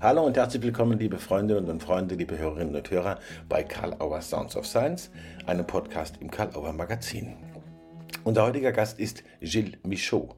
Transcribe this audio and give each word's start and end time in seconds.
Hallo 0.00 0.24
und 0.24 0.36
herzlich 0.36 0.62
willkommen, 0.62 0.98
liebe 0.98 1.18
Freundinnen 1.18 1.70
und 1.70 1.82
Freunde, 1.82 2.16
liebe 2.16 2.36
Hörerinnen 2.36 2.74
und 2.74 2.90
Hörer 2.90 3.20
bei 3.48 3.62
Karl 3.62 3.94
Auer 4.00 4.20
Sounds 4.20 4.56
of 4.56 4.66
Science, 4.66 5.10
einem 5.46 5.66
Podcast 5.66 6.16
im 6.20 6.30
Karl 6.30 6.54
Auer 6.54 6.72
Magazin. 6.72 7.36
Unser 8.24 8.44
heutiger 8.44 8.72
Gast 8.72 8.98
ist 8.98 9.22
Gilles 9.40 9.78
Michaud. 9.84 10.34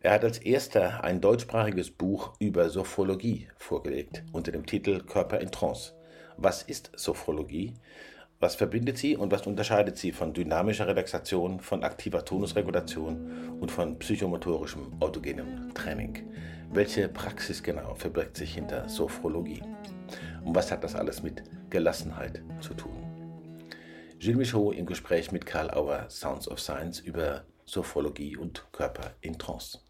Er 0.00 0.12
hat 0.12 0.24
als 0.24 0.38
erster 0.38 1.02
ein 1.04 1.20
deutschsprachiges 1.20 1.90
Buch 1.92 2.34
über 2.40 2.68
Sophrologie 2.68 3.48
vorgelegt 3.56 4.24
unter 4.32 4.52
dem 4.52 4.66
Titel 4.66 5.00
Körper 5.00 5.40
in 5.40 5.50
Trance. 5.50 5.92
Was 6.36 6.62
ist 6.62 6.90
Sophrologie? 6.96 7.74
Was 8.42 8.54
verbindet 8.54 8.96
sie 8.96 9.18
und 9.18 9.30
was 9.30 9.46
unterscheidet 9.46 9.98
sie 9.98 10.12
von 10.12 10.32
dynamischer 10.32 10.86
Relaxation, 10.86 11.60
von 11.60 11.84
aktiver 11.84 12.24
Tonusregulation 12.24 13.58
und 13.60 13.70
von 13.70 13.98
psychomotorischem 13.98 14.94
autogenem 14.98 15.74
Training? 15.74 16.26
Welche 16.72 17.10
Praxis 17.10 17.62
genau 17.62 17.94
verbirgt 17.96 18.38
sich 18.38 18.54
hinter 18.54 18.88
Sophrologie? 18.88 19.62
Und 20.42 20.54
was 20.54 20.72
hat 20.72 20.82
das 20.82 20.94
alles 20.94 21.22
mit 21.22 21.42
Gelassenheit 21.68 22.40
zu 22.62 22.72
tun? 22.72 22.96
Gilles 24.18 24.38
Michaud 24.38 24.74
im 24.74 24.86
Gespräch 24.86 25.32
mit 25.32 25.44
Karl 25.44 25.70
Auer, 25.70 26.08
Sounds 26.08 26.48
of 26.48 26.60
Science, 26.60 26.98
über 26.98 27.44
Sophrologie 27.66 28.38
und 28.38 28.66
Körper 28.72 29.10
in 29.20 29.38
Trance. 29.38 29.80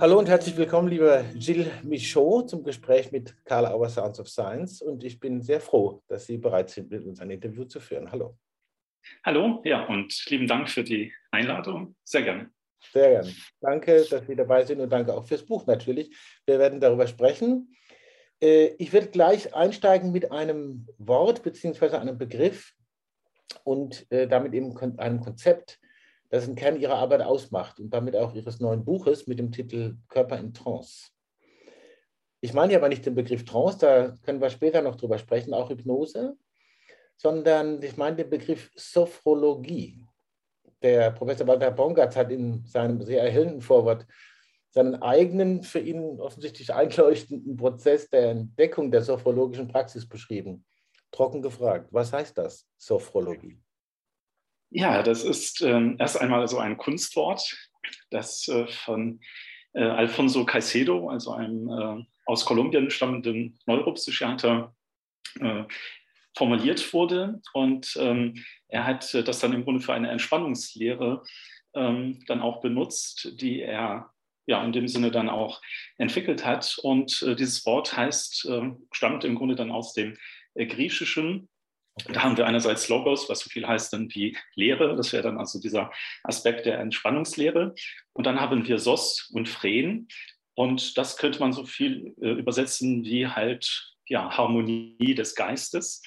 Hallo 0.00 0.18
und 0.18 0.30
herzlich 0.30 0.56
willkommen, 0.56 0.88
lieber 0.88 1.22
Gilles 1.34 1.68
Michaud, 1.82 2.48
zum 2.48 2.64
Gespräch 2.64 3.12
mit 3.12 3.36
Karl 3.44 3.66
Auer 3.66 3.90
Sounds 3.90 4.18
of 4.18 4.30
Science. 4.30 4.80
Und 4.80 5.04
ich 5.04 5.20
bin 5.20 5.42
sehr 5.42 5.60
froh, 5.60 6.02
dass 6.08 6.24
Sie 6.24 6.38
bereit 6.38 6.70
sind, 6.70 6.90
mit 6.90 7.04
uns 7.04 7.20
ein 7.20 7.28
Interview 7.28 7.66
zu 7.66 7.80
führen. 7.80 8.10
Hallo. 8.10 8.34
Hallo, 9.26 9.60
ja, 9.62 9.84
und 9.84 10.24
lieben 10.30 10.46
Dank 10.46 10.70
für 10.70 10.82
die 10.82 11.12
Einladung. 11.30 11.96
Sehr 12.02 12.22
gerne. 12.22 12.50
Sehr 12.90 13.10
gerne. 13.10 13.34
Danke, 13.60 14.02
dass 14.08 14.26
Sie 14.26 14.34
dabei 14.34 14.64
sind 14.64 14.80
und 14.80 14.88
danke 14.88 15.12
auch 15.12 15.26
fürs 15.26 15.44
Buch 15.44 15.66
natürlich. 15.66 16.16
Wir 16.46 16.58
werden 16.58 16.80
darüber 16.80 17.06
sprechen. 17.06 17.76
Äh, 18.40 18.68
ich 18.78 18.94
werde 18.94 19.08
gleich 19.08 19.54
einsteigen 19.54 20.12
mit 20.12 20.32
einem 20.32 20.88
Wort 20.96 21.42
bzw. 21.42 21.96
einem 21.96 22.16
Begriff 22.16 22.72
und 23.64 24.10
äh, 24.10 24.26
damit 24.26 24.54
eben 24.54 24.74
einem 24.98 25.20
Konzept, 25.20 25.78
das 26.30 26.46
den 26.46 26.54
Kern 26.54 26.80
ihrer 26.80 26.94
Arbeit 26.94 27.22
ausmacht 27.22 27.80
und 27.80 27.90
damit 27.90 28.16
auch 28.16 28.34
ihres 28.34 28.60
neuen 28.60 28.84
Buches 28.84 29.26
mit 29.26 29.38
dem 29.38 29.52
Titel 29.52 29.96
Körper 30.08 30.38
in 30.38 30.54
Trance. 30.54 31.10
Ich 32.40 32.54
meine 32.54 32.74
aber 32.76 32.88
nicht 32.88 33.04
den 33.04 33.14
Begriff 33.14 33.44
Trance, 33.44 33.78
da 33.78 34.14
können 34.22 34.40
wir 34.40 34.48
später 34.48 34.80
noch 34.80 34.96
drüber 34.96 35.18
sprechen, 35.18 35.52
auch 35.52 35.68
Hypnose, 35.68 36.36
sondern 37.16 37.82
ich 37.82 37.96
meine 37.96 38.16
den 38.16 38.30
Begriff 38.30 38.70
Sophrologie. 38.74 40.06
Der 40.82 41.10
Professor 41.10 41.46
Walter 41.46 41.70
Bongatz 41.70 42.16
hat 42.16 42.30
in 42.30 42.64
seinem 42.64 43.02
sehr 43.02 43.22
erhellenden 43.22 43.60
Vorwort 43.60 44.06
seinen 44.70 45.02
eigenen, 45.02 45.62
für 45.62 45.80
ihn 45.80 46.20
offensichtlich 46.20 46.72
einleuchtenden 46.72 47.56
Prozess 47.56 48.08
der 48.08 48.30
Entdeckung 48.30 48.90
der 48.90 49.02
sophrologischen 49.02 49.68
Praxis 49.68 50.08
beschrieben. 50.08 50.64
Trocken 51.10 51.42
gefragt, 51.42 51.88
was 51.90 52.12
heißt 52.12 52.38
das, 52.38 52.66
Sophrologie? 52.78 53.60
Ja, 54.70 55.02
das 55.02 55.24
ist 55.24 55.62
äh, 55.62 55.94
erst 55.98 56.20
einmal 56.20 56.46
so 56.46 56.58
ein 56.58 56.76
Kunstwort, 56.76 57.56
das 58.10 58.46
äh, 58.46 58.68
von 58.68 59.20
äh, 59.72 59.82
Alfonso 59.82 60.44
Caicedo, 60.44 61.08
also 61.08 61.32
einem 61.32 61.68
äh, 61.68 62.04
aus 62.26 62.44
Kolumbien 62.44 62.90
stammenden 62.90 63.58
Neuropsychiater, 63.66 64.74
äh, 65.40 65.64
formuliert 66.36 66.92
wurde. 66.92 67.40
Und 67.52 67.96
ähm, 68.00 68.44
er 68.68 68.86
hat 68.86 69.12
äh, 69.14 69.24
das 69.24 69.40
dann 69.40 69.52
im 69.52 69.64
Grunde 69.64 69.80
für 69.80 69.92
eine 69.92 70.10
Entspannungslehre 70.10 71.24
ähm, 71.74 72.24
dann 72.28 72.40
auch 72.40 72.60
benutzt, 72.60 73.32
die 73.40 73.60
er 73.60 74.10
ja 74.46 74.64
in 74.64 74.72
dem 74.72 74.86
Sinne 74.86 75.10
dann 75.10 75.28
auch 75.28 75.60
entwickelt 75.98 76.44
hat. 76.44 76.78
Und 76.82 77.24
dieses 77.38 77.64
Wort 77.66 77.96
heißt, 77.96 78.50
stammt 78.90 79.22
im 79.22 79.36
Grunde 79.36 79.54
dann 79.54 79.70
aus 79.70 79.92
dem 79.92 80.16
Griechischen 80.56 81.48
da 82.08 82.22
haben 82.22 82.36
wir 82.36 82.46
einerseits 82.46 82.88
Logos, 82.88 83.28
was 83.28 83.40
so 83.40 83.50
viel 83.50 83.66
heißt 83.66 83.92
dann 83.92 84.12
wie 84.14 84.36
Lehre, 84.54 84.96
das 84.96 85.12
wäre 85.12 85.22
dann 85.22 85.38
also 85.38 85.60
dieser 85.60 85.90
Aspekt 86.22 86.66
der 86.66 86.78
Entspannungslehre. 86.78 87.74
Und 88.12 88.26
dann 88.26 88.40
haben 88.40 88.66
wir 88.66 88.78
Sos 88.78 89.28
und 89.32 89.48
Phren. 89.48 90.08
Und 90.54 90.98
das 90.98 91.16
könnte 91.16 91.40
man 91.40 91.52
so 91.52 91.64
viel 91.64 92.14
äh, 92.20 92.30
übersetzen 92.32 93.04
wie 93.04 93.26
halt 93.26 93.94
ja, 94.06 94.36
Harmonie 94.36 95.14
des 95.14 95.34
Geistes. 95.34 96.02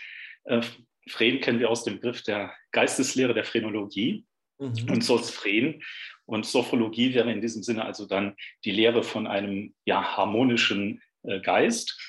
Äh, 0.46 0.62
Phren 1.08 1.42
kennen 1.42 1.60
wir 1.60 1.70
aus 1.70 1.84
dem 1.84 1.96
Begriff 1.96 2.24
der 2.24 2.54
Geisteslehre, 2.72 3.34
der 3.34 3.46
Phrenologie. 3.46 4.26
Mhm. 4.60 4.90
Und 4.90 5.04
Sos 5.04 5.32
Phren. 5.32 5.82
Und 6.26 6.46
Sophrologie 6.46 7.14
wäre 7.14 7.32
in 7.32 7.42
diesem 7.42 7.64
Sinne 7.64 7.84
also 7.84 8.06
dann 8.06 8.36
die 8.64 8.72
Lehre 8.72 9.04
von 9.04 9.28
einem 9.28 9.74
ja, 9.86 10.16
harmonischen 10.16 11.02
äh, 11.24 11.42
Geist. 11.42 12.00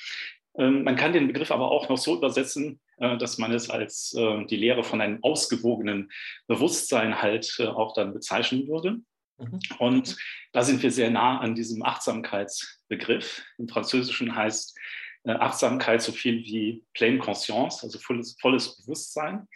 Ähm, 0.57 0.85
man 0.85 0.97
kann 0.97 1.13
den 1.13 1.27
Begriff 1.27 1.51
aber 1.51 1.71
auch 1.71 1.89
noch 1.89 1.99
so 1.99 2.17
übersetzen, 2.17 2.81
dass 2.99 3.39
man 3.39 3.53
es 3.53 3.71
als 3.71 4.15
äh, 4.15 4.45
die 4.47 4.57
Lehre 4.57 4.85
von 4.85 5.01
einem 5.01 5.23
ausgewogenen 5.23 6.11
Bewusstsein 6.47 7.21
halt 7.21 7.57
äh, 7.59 7.67
auch 7.67 7.95
dann 7.95 8.13
bezeichnen 8.13 8.69
würde. 8.69 9.01
Mhm. 9.39 9.59
Und 9.79 10.17
da 10.53 10.63
sind 10.63 10.83
wir 10.83 10.91
sehr 10.91 11.11
nah 11.11 11.39
an 11.39 11.55
diesem 11.55 11.83
Achtsamkeitsbegriff. 11.83 13.45
Im 13.59 13.69
Französischen 13.69 14.35
heißt 14.35 14.79
Achtsamkeit 15.27 16.03
so 16.03 16.13
viel 16.13 16.45
wie 16.45 16.85
pleine 16.93 17.19
conscience, 17.19 17.83
also 17.83 17.99
volles, 17.99 18.37
volles 18.41 18.77
Bewusstsein. 18.77 19.49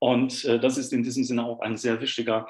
Und 0.00 0.44
das 0.44 0.76
ist 0.78 0.92
in 0.92 1.04
diesem 1.04 1.22
Sinne 1.22 1.46
auch 1.46 1.60
ein 1.60 1.76
sehr 1.76 2.00
wichtiger 2.00 2.48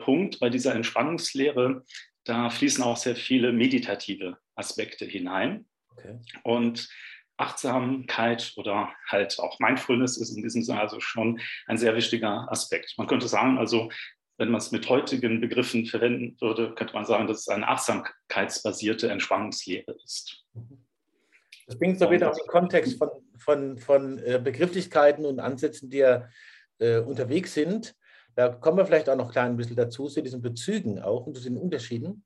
Punkt 0.00 0.40
bei 0.40 0.48
dieser 0.48 0.74
Entspannungslehre. 0.74 1.84
Da 2.24 2.48
fließen 2.48 2.82
auch 2.82 2.96
sehr 2.96 3.14
viele 3.14 3.52
meditative 3.52 4.38
Aspekte 4.54 5.04
hinein. 5.04 5.66
Okay. 5.90 6.18
Und 6.42 6.88
Achtsamkeit 7.36 8.52
oder 8.56 8.90
halt 9.08 9.38
auch 9.40 9.58
Mindfulness 9.58 10.16
ist 10.16 10.36
in 10.36 10.42
diesem 10.42 10.62
Sinne 10.62 10.80
also 10.80 11.00
schon 11.00 11.40
ein 11.66 11.78
sehr 11.78 11.96
wichtiger 11.96 12.50
Aspekt. 12.50 12.94
Man 12.96 13.06
könnte 13.06 13.28
sagen, 13.28 13.58
also 13.58 13.90
wenn 14.36 14.50
man 14.50 14.60
es 14.60 14.72
mit 14.72 14.88
heutigen 14.88 15.40
Begriffen 15.40 15.86
verwenden 15.86 16.36
würde, 16.40 16.74
könnte 16.74 16.94
man 16.94 17.04
sagen, 17.04 17.26
dass 17.26 17.40
es 17.40 17.48
eine 17.48 17.68
achtsamkeitsbasierte 17.68 19.08
Entspannungslehre 19.10 19.96
ist. 20.04 20.44
Das 21.66 21.78
bringt 21.78 21.98
so 21.98 22.10
wieder 22.10 22.30
auf 22.30 22.36
den 22.36 22.46
Kontext 22.46 22.98
von, 22.98 23.10
von, 23.36 23.78
von 23.78 24.18
äh, 24.18 24.40
Begrifflichkeiten 24.42 25.24
und 25.24 25.40
Ansätzen, 25.40 25.88
die 25.88 25.98
ja 25.98 26.28
äh, 26.78 26.98
unterwegs 26.98 27.54
sind. 27.54 27.94
Da 28.34 28.48
kommen 28.48 28.76
wir 28.76 28.86
vielleicht 28.86 29.08
auch 29.08 29.16
noch 29.16 29.32
klein 29.32 29.52
ein 29.52 29.56
bisschen 29.56 29.76
dazu, 29.76 30.08
zu 30.08 30.20
diesen 30.20 30.42
Bezügen 30.42 31.00
auch 31.00 31.26
und 31.26 31.36
zu 31.36 31.42
den 31.42 31.56
Unterschieden. 31.56 32.24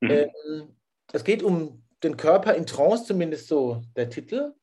Mhm. 0.00 0.10
Ähm, 0.10 0.76
es 1.12 1.22
geht 1.22 1.42
um 1.42 1.85
den 2.06 2.16
Körper 2.16 2.54
in 2.54 2.66
Trance, 2.66 3.04
zumindest 3.04 3.48
so 3.48 3.82
der 3.96 4.08
Titel. 4.08 4.54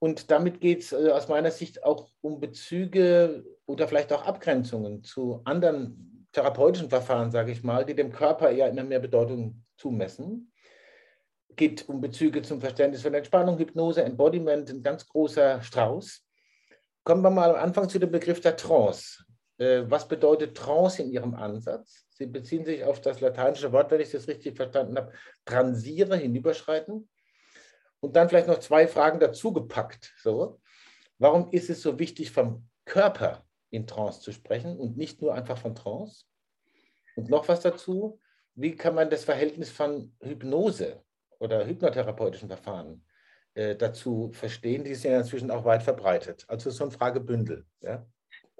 Und 0.00 0.30
damit 0.30 0.60
geht 0.60 0.80
es 0.82 0.92
äh, 0.92 1.10
aus 1.10 1.28
meiner 1.28 1.50
Sicht 1.50 1.84
auch 1.84 2.08
um 2.20 2.40
Bezüge 2.40 3.44
oder 3.66 3.88
vielleicht 3.88 4.12
auch 4.12 4.24
Abgrenzungen 4.24 5.02
zu 5.02 5.40
anderen 5.44 6.26
therapeutischen 6.32 6.90
Verfahren, 6.90 7.30
sage 7.30 7.52
ich 7.52 7.62
mal, 7.62 7.84
die 7.84 7.94
dem 7.94 8.12
Körper 8.12 8.50
ja 8.50 8.66
immer 8.68 8.84
mehr 8.84 9.00
Bedeutung 9.00 9.64
zumessen. 9.76 10.52
Es 11.48 11.56
Geht 11.56 11.88
um 11.88 12.00
Bezüge 12.00 12.42
zum 12.42 12.60
Verständnis 12.60 13.02
von 13.02 13.14
Entspannung, 13.14 13.58
Hypnose, 13.58 14.04
Embodiment, 14.04 14.70
ein 14.70 14.82
ganz 14.82 15.08
großer 15.08 15.62
Strauß. 15.62 16.24
Kommen 17.02 17.22
wir 17.22 17.30
mal 17.30 17.50
am 17.50 17.62
Anfang 17.62 17.88
zu 17.88 17.98
dem 17.98 18.10
Begriff 18.10 18.40
der 18.40 18.56
Trance. 18.56 19.24
Äh, 19.58 19.82
was 19.90 20.08
bedeutet 20.08 20.56
Trance 20.56 21.02
in 21.02 21.10
Ihrem 21.10 21.34
Ansatz? 21.34 22.06
Sie 22.10 22.26
beziehen 22.26 22.64
sich 22.64 22.84
auf 22.84 23.00
das 23.00 23.20
lateinische 23.20 23.72
Wort, 23.72 23.90
wenn 23.90 24.00
ich 24.00 24.10
das 24.10 24.28
richtig 24.28 24.56
verstanden 24.56 24.96
habe, 24.96 25.12
transiere, 25.44 26.16
hinüberschreiten. 26.16 27.08
Und 28.00 28.16
dann 28.16 28.28
vielleicht 28.28 28.46
noch 28.46 28.60
zwei 28.60 28.86
Fragen 28.86 29.18
dazu 29.18 29.52
gepackt. 29.52 30.14
So. 30.22 30.60
Warum 31.18 31.50
ist 31.50 31.68
es 31.68 31.82
so 31.82 31.98
wichtig, 31.98 32.30
vom 32.30 32.68
Körper 32.84 33.44
in 33.70 33.86
Trance 33.86 34.20
zu 34.20 34.32
sprechen 34.32 34.78
und 34.78 34.96
nicht 34.96 35.20
nur 35.20 35.34
einfach 35.34 35.58
von 35.58 35.74
Trance? 35.74 36.24
Und 37.16 37.28
noch 37.28 37.48
was 37.48 37.60
dazu, 37.60 38.20
wie 38.54 38.76
kann 38.76 38.94
man 38.94 39.10
das 39.10 39.24
Verhältnis 39.24 39.70
von 39.70 40.14
Hypnose 40.20 41.02
oder 41.40 41.66
hypnotherapeutischen 41.66 42.48
Verfahren 42.48 43.04
äh, 43.54 43.74
dazu 43.74 44.30
verstehen? 44.32 44.84
Die 44.84 44.94
sind 44.94 45.10
ja 45.10 45.18
inzwischen 45.18 45.50
auch 45.50 45.64
weit 45.64 45.82
verbreitet. 45.82 46.44
Also 46.46 46.70
so 46.70 46.84
ein 46.84 46.92
Fragebündel. 46.92 47.66
Ja? 47.80 48.06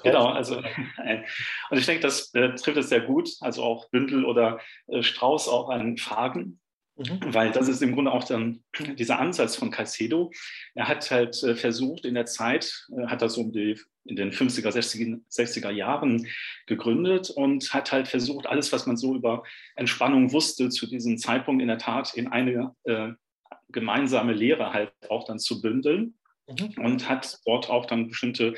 Genau, 0.02 0.26
also 0.26 0.56
und 1.70 1.78
ich 1.78 1.86
denke, 1.86 2.02
das 2.02 2.32
äh, 2.34 2.54
trifft 2.54 2.78
es 2.78 2.88
sehr 2.88 3.00
gut, 3.00 3.30
also 3.40 3.62
auch 3.62 3.90
Bündel 3.90 4.24
oder 4.24 4.60
äh, 4.86 5.02
Strauß 5.02 5.48
auch 5.48 5.70
an 5.70 5.96
Fragen, 5.96 6.60
mhm. 6.96 7.20
weil 7.34 7.50
das 7.50 7.68
ist 7.68 7.82
im 7.82 7.94
Grunde 7.94 8.12
auch 8.12 8.24
dann 8.24 8.62
dieser 8.96 9.18
Ansatz 9.18 9.56
von 9.56 9.70
Caicedo. 9.70 10.30
Er 10.74 10.88
hat 10.88 11.10
halt 11.10 11.42
äh, 11.42 11.56
versucht, 11.56 12.04
in 12.04 12.14
der 12.14 12.26
Zeit, 12.26 12.86
äh, 12.96 13.06
hat 13.06 13.22
er 13.22 13.28
so 13.28 13.40
um 13.40 13.52
die, 13.52 13.78
in 14.04 14.16
den 14.16 14.30
50er, 14.30 14.70
60er, 14.70 15.20
60er 15.30 15.70
Jahren 15.70 16.26
gegründet 16.66 17.30
und 17.30 17.74
hat 17.74 17.90
halt 17.90 18.06
versucht, 18.06 18.46
alles, 18.46 18.72
was 18.72 18.86
man 18.86 18.96
so 18.96 19.16
über 19.16 19.42
Entspannung 19.74 20.32
wusste, 20.32 20.68
zu 20.68 20.86
diesem 20.86 21.18
Zeitpunkt 21.18 21.60
in 21.60 21.68
der 21.68 21.78
Tat 21.78 22.14
in 22.14 22.28
eine 22.28 22.74
äh, 22.84 23.08
gemeinsame 23.70 24.32
Lehre 24.32 24.72
halt 24.72 24.92
auch 25.10 25.24
dann 25.24 25.40
zu 25.40 25.60
bündeln. 25.60 26.14
Mhm. 26.46 26.82
Und 26.82 27.08
hat 27.08 27.40
dort 27.44 27.68
auch 27.68 27.84
dann 27.84 28.08
bestimmte 28.08 28.54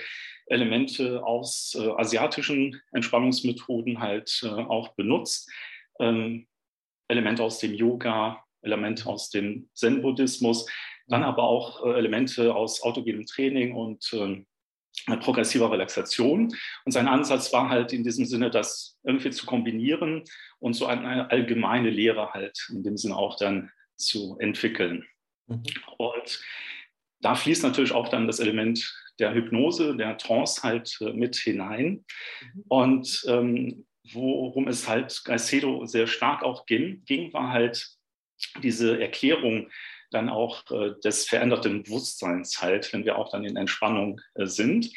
Elemente 0.51 1.25
aus 1.25 1.77
äh, 1.79 1.89
asiatischen 1.97 2.81
Entspannungsmethoden 2.93 4.01
halt 4.01 4.41
äh, 4.43 4.49
auch 4.49 4.95
benutzt. 4.95 5.51
Ähm, 6.01 6.47
Elemente 7.09 7.43
aus 7.43 7.59
dem 7.59 7.75
Yoga, 7.75 8.45
Elemente 8.63 9.07
aus 9.07 9.31
dem 9.31 9.69
Zen-Buddhismus, 9.75 10.67
dann 11.07 11.23
aber 11.23 11.45
auch 11.45 11.87
äh, 11.87 11.99
Elemente 11.99 12.55
aus 12.55 12.83
autogenem 12.83 13.27
Training 13.27 13.75
und 13.75 14.13
äh, 14.13 14.45
progressiver 15.19 15.71
Relaxation. 15.71 16.55
Und 16.85 16.93
sein 16.93 17.09
Ansatz 17.09 17.53
war 17.53 17.69
halt 17.69 17.93
in 17.93 18.03
diesem 18.03 18.25
Sinne, 18.27 18.51
das 18.51 18.99
irgendwie 19.05 19.31
zu 19.31 19.47
kombinieren 19.47 20.25
und 20.59 20.75
so 20.75 20.87
eine 20.87 21.31
allgemeine 21.31 21.91
Lehre 21.91 22.33
halt 22.33 22.69
in 22.71 22.83
dem 22.83 22.97
Sinne 22.97 23.17
auch 23.17 23.37
dann 23.37 23.71
zu 23.97 24.37
entwickeln. 24.41 25.07
Mhm. 25.47 25.63
Und 25.97 26.43
da 27.21 27.35
fließt 27.35 27.63
natürlich 27.63 27.93
auch 27.93 28.09
dann 28.09 28.27
das 28.27 28.41
Element 28.41 29.00
der 29.21 29.35
Hypnose, 29.35 29.97
der 29.97 30.19
Trance 30.19 30.63
halt 30.63 30.97
äh, 31.01 31.13
mit 31.13 31.37
hinein. 31.37 32.05
Mhm. 32.55 32.65
Und 32.69 33.25
ähm, 33.29 33.87
worum 34.13 34.69
es 34.69 34.89
halt 34.89 35.23
Gaicedo 35.25 35.87
sehr 35.87 36.07
stark 36.07 36.43
auch 36.43 36.67
ging, 36.67 37.05
ging, 37.05 37.33
war 37.33 37.53
halt 37.53 37.89
diese 38.63 39.01
Erklärung 39.01 39.71
dann 40.11 40.29
auch 40.29 40.69
äh, 40.71 40.95
des 41.05 41.27
veränderten 41.27 41.83
Bewusstseins 41.83 42.61
halt, 42.61 42.93
wenn 42.93 43.05
wir 43.05 43.17
auch 43.17 43.31
dann 43.31 43.45
in 43.45 43.57
Entspannung 43.57 44.21
äh, 44.35 44.47
sind. 44.47 44.91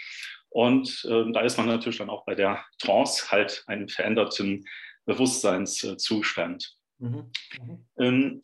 Und 0.49 1.05
äh, 1.09 1.31
da 1.31 1.41
ist 1.41 1.57
man 1.57 1.67
natürlich 1.67 1.97
dann 1.97 2.09
auch 2.09 2.25
bei 2.25 2.35
der 2.35 2.63
Trance 2.79 3.31
halt 3.31 3.63
einen 3.67 3.89
veränderten 3.89 4.65
Bewusstseinszustand. 5.05 6.75
Mhm. 6.99 7.31
Mhm. 7.59 7.85
Ähm, 7.99 8.41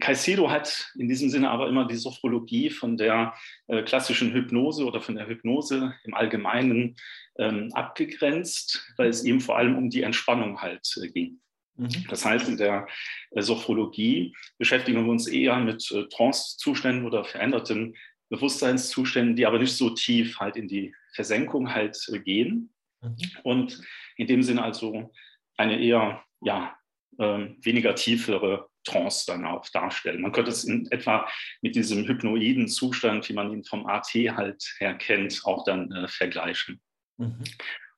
Caicedo 0.00 0.50
hat 0.50 0.92
in 0.96 1.08
diesem 1.08 1.28
Sinne 1.28 1.50
aber 1.50 1.68
immer 1.68 1.86
die 1.86 1.96
Sophrologie 1.96 2.70
von 2.70 2.96
der 2.96 3.34
äh, 3.66 3.82
klassischen 3.82 4.32
Hypnose 4.32 4.84
oder 4.84 5.00
von 5.00 5.16
der 5.16 5.26
Hypnose 5.26 5.94
im 6.04 6.14
Allgemeinen 6.14 6.96
ähm, 7.38 7.70
abgegrenzt, 7.74 8.92
weil 8.96 9.08
es 9.08 9.24
ihm 9.24 9.40
vor 9.40 9.58
allem 9.58 9.76
um 9.76 9.90
die 9.90 10.02
Entspannung 10.02 10.60
halt 10.60 10.88
äh, 11.02 11.08
ging. 11.08 11.40
Mhm. 11.76 12.06
Das 12.08 12.24
heißt, 12.24 12.48
in 12.48 12.56
der 12.56 12.86
äh, 13.30 13.42
Sophrologie 13.42 14.34
beschäftigen 14.58 15.04
wir 15.04 15.10
uns 15.10 15.26
eher 15.26 15.58
mit 15.58 15.90
äh, 15.90 16.06
Trance-Zuständen 16.08 17.06
oder 17.06 17.24
veränderten 17.24 17.96
Bewusstseinszuständen, 18.28 19.36
die 19.36 19.46
aber 19.46 19.58
nicht 19.58 19.76
so 19.76 19.90
tief 19.90 20.38
halt 20.38 20.56
in 20.56 20.68
die 20.68 20.94
Versenkung 21.14 21.72
halt 21.72 21.98
äh, 22.12 22.18
gehen. 22.18 22.72
Mhm. 23.00 23.16
Und 23.42 23.80
in 24.16 24.26
dem 24.26 24.42
Sinne 24.42 24.62
also 24.62 25.12
eine 25.56 25.80
eher 25.80 26.22
ja, 26.40 26.76
ähm, 27.18 27.56
weniger 27.62 27.94
tiefere 27.94 28.67
Trance 28.88 29.24
dann 29.26 29.44
auch 29.44 29.68
darstellen. 29.68 30.22
Man 30.22 30.32
könnte 30.32 30.50
es 30.50 30.64
in 30.64 30.90
etwa 30.90 31.28
mit 31.60 31.76
diesem 31.76 32.06
hypnoiden 32.06 32.68
Zustand, 32.68 33.28
wie 33.28 33.34
man 33.34 33.52
ihn 33.52 33.64
vom 33.64 33.86
AT 33.86 34.08
halt 34.14 34.62
her 34.78 34.94
kennt, 34.94 35.42
auch 35.44 35.64
dann 35.64 35.92
äh, 35.92 36.08
vergleichen. 36.08 36.80
Mhm. 37.18 37.44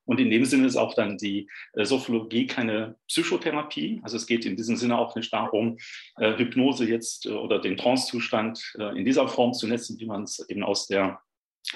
Und 0.05 0.19
in 0.19 0.31
dem 0.31 0.45
Sinne 0.45 0.67
ist 0.67 0.77
auch 0.77 0.95
dann 0.95 1.19
die 1.19 1.49
äh, 1.75 1.85
Sophologie 1.85 2.47
keine 2.47 2.97
Psychotherapie. 3.07 4.01
Also 4.03 4.17
es 4.17 4.27
geht 4.27 4.45
in 4.45 4.57
diesem 4.57 4.75
Sinne 4.77 4.99
auch 4.99 5.15
nicht 5.15 5.33
darum, 5.33 5.79
äh, 6.17 6.37
Hypnose 6.37 6.85
jetzt 6.85 7.27
äh, 7.27 7.31
oder 7.31 7.61
den 7.61 7.77
Trancezustand 7.77 8.75
in 8.97 9.05
dieser 9.05 9.29
Form 9.29 9.53
zu 9.53 9.69
netzen, 9.69 9.99
wie 10.01 10.07
man 10.07 10.25
es 10.25 10.45
eben 10.49 10.65
aus 10.65 10.89
der 10.89 11.21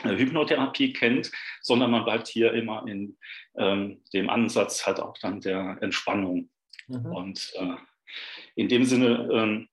Hypnotherapie 0.02 0.93
kennt, 0.93 1.31
sondern 1.62 1.90
man 1.90 2.05
bleibt 2.05 2.26
hier 2.26 2.52
immer 2.55 2.87
in 2.88 3.17
ähm, 3.56 4.02
dem 4.12 4.31
Ansatz 4.31 4.87
halt 4.87 4.99
auch 4.99 5.17
dann 5.19 5.40
der 5.40 5.78
Entspannung. 5.81 6.50
Mhm. 6.88 7.06
Und 7.06 7.52
äh, 7.56 7.76
in 8.55 8.69
dem 8.69 8.84
Sinne 8.84 9.28
ähm, 9.32 9.69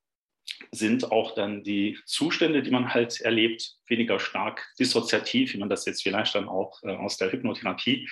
sind 0.70 1.10
auch 1.10 1.34
dann 1.34 1.62
die 1.62 1.98
Zustände, 2.06 2.62
die 2.62 2.70
man 2.70 2.92
halt 2.92 3.20
erlebt, 3.20 3.76
weniger 3.86 4.18
stark 4.18 4.66
dissoziativ, 4.78 5.54
wie 5.54 5.58
man 5.58 5.68
das 5.68 5.84
jetzt 5.86 6.02
vielleicht 6.02 6.34
dann 6.34 6.48
auch 6.48 6.82
äh, 6.82 6.94
aus 6.94 7.16
der 7.16 7.32
Hypnotherapie 7.32 8.08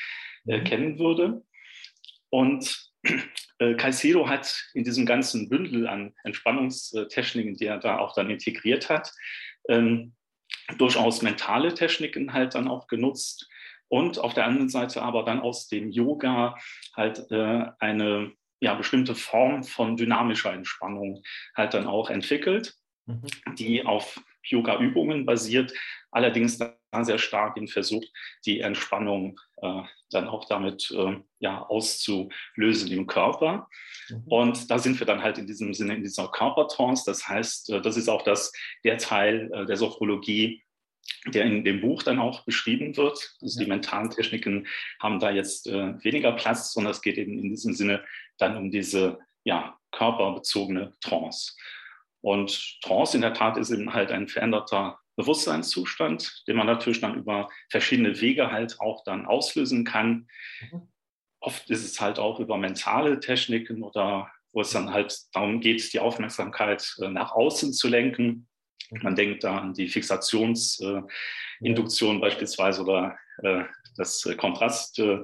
äh, 0.47 0.59
mhm. 0.59 0.65
kennen 0.65 0.99
würde. 0.99 1.43
Und 2.29 2.91
äh, 3.59 3.75
Caicedo 3.75 4.29
hat 4.29 4.69
in 4.75 4.85
diesem 4.85 5.06
ganzen 5.06 5.49
Bündel 5.49 5.87
an 5.88 6.15
Entspannungstechniken, 6.25 7.56
die 7.56 7.67
er 7.67 7.79
da 7.79 7.99
auch 7.99 8.15
dann 8.15 8.31
integriert 8.31 8.88
hat, 8.88 9.12
ähm, 9.69 10.15
durchaus 10.79 11.23
mentale 11.23 11.75
Techniken 11.75 12.33
halt 12.33 12.55
dann 12.55 12.69
auch 12.69 12.87
genutzt 12.87 13.49
und 13.88 14.19
auf 14.19 14.35
der 14.35 14.47
anderen 14.47 14.69
Seite 14.69 15.03
aber 15.03 15.25
dann 15.25 15.41
aus 15.41 15.67
dem 15.67 15.91
Yoga 15.91 16.56
halt 16.97 17.31
äh, 17.31 17.67
eine 17.81 18.33
ja, 18.61 18.75
bestimmte 18.75 19.15
Form 19.15 19.65
von 19.65 19.97
dynamischer 19.97 20.53
Entspannung 20.53 21.23
halt 21.57 21.75
dann 21.75 21.87
auch 21.87 22.11
entwickelt, 22.11 22.75
mhm. 23.07 23.23
die 23.57 23.85
auf 23.85 24.21
Yoga-Übungen 24.45 25.27
basiert, 25.27 25.73
allerdings 26.11 26.59
dann 26.59 27.05
sehr 27.05 27.19
stark 27.19 27.57
in 27.57 27.69
versucht, 27.69 28.09
die 28.45 28.61
Entspannung 28.61 29.41
äh, 29.62 29.83
dann 30.11 30.29
auch 30.29 30.47
damit 30.47 30.91
äh, 30.91 31.17
ja, 31.39 31.62
auszulösen 31.62 32.91
im 32.91 33.07
Körper. 33.07 33.69
Mhm. 34.09 34.25
Und 34.27 34.71
da 34.71 34.79
sind 34.79 34.99
wir 34.99 35.07
dann 35.07 35.23
halt 35.23 35.39
in 35.39 35.47
diesem 35.47 35.73
Sinne 35.73 35.95
in 35.95 36.03
dieser 36.03 36.29
Körpertrance. 36.29 37.05
Das 37.07 37.29
heißt, 37.29 37.71
äh, 37.71 37.81
das 37.81 37.97
ist 37.97 38.09
auch 38.09 38.23
das, 38.23 38.53
der 38.85 38.99
Teil 38.99 39.51
äh, 39.53 39.67
der 39.67 39.77
Sophrologie, 39.77 40.62
der 41.26 41.44
in 41.44 41.64
dem 41.64 41.81
Buch 41.81 42.02
dann 42.02 42.19
auch 42.19 42.44
beschrieben 42.44 42.97
wird. 42.97 43.37
Also 43.43 43.61
die 43.61 43.67
mentalen 43.67 44.11
Techniken 44.11 44.67
haben 45.00 45.19
da 45.19 45.31
jetzt 45.31 45.67
äh, 45.67 46.02
weniger 46.02 46.32
Platz, 46.32 46.73
sondern 46.73 46.93
es 46.93 47.02
geht 47.02 47.19
eben 47.19 47.38
in 47.38 47.50
diesem 47.50 47.75
Sinne 47.75 48.05
dann 48.38 48.56
um 48.56 48.70
diese 48.70 49.19
ja, 49.44 49.79
körperbezogene 49.93 50.94
Trance. 51.00 51.52
Und 52.23 52.81
Trance 52.82 53.17
in 53.17 53.23
der 53.23 53.35
Tat 53.35 53.56
ist 53.56 53.70
eben 53.70 53.93
halt 53.93 54.11
ein 54.11 54.29
veränderter 54.29 54.99
Bewusstseinszustand, 55.17 56.44
den 56.47 56.56
man 56.56 56.67
natürlich 56.67 57.00
dann 57.00 57.17
über 57.17 57.49
verschiedene 57.70 58.20
Wege 58.20 58.50
halt 58.50 58.81
auch 58.81 59.05
dann 59.05 59.26
auslösen 59.26 59.85
kann. 59.85 60.29
Mhm. 60.70 60.88
Oft 61.41 61.70
ist 61.70 61.85
es 61.85 62.00
halt 62.00 62.19
auch 62.19 62.41
über 62.41 62.56
mentale 62.56 63.20
Techniken 63.20 63.82
oder 63.82 64.31
wo 64.52 64.62
es 64.62 64.70
dann 64.70 64.93
halt 64.93 65.17
darum 65.32 65.61
geht, 65.61 65.93
die 65.93 66.00
Aufmerksamkeit 66.00 66.97
äh, 67.00 67.08
nach 67.08 67.32
außen 67.32 67.73
zu 67.73 67.88
lenken. 67.88 68.49
Man 68.90 69.14
denkt 69.14 69.44
da 69.44 69.58
an 69.58 69.75
die 69.75 69.88
Fixationsinduktion 69.88 72.16
äh, 72.16 72.20
beispielsweise 72.20 72.82
oder 72.82 73.16
äh, 73.42 73.64
das 73.96 74.28
Kontrast, 74.37 74.98
äh, 74.98 75.20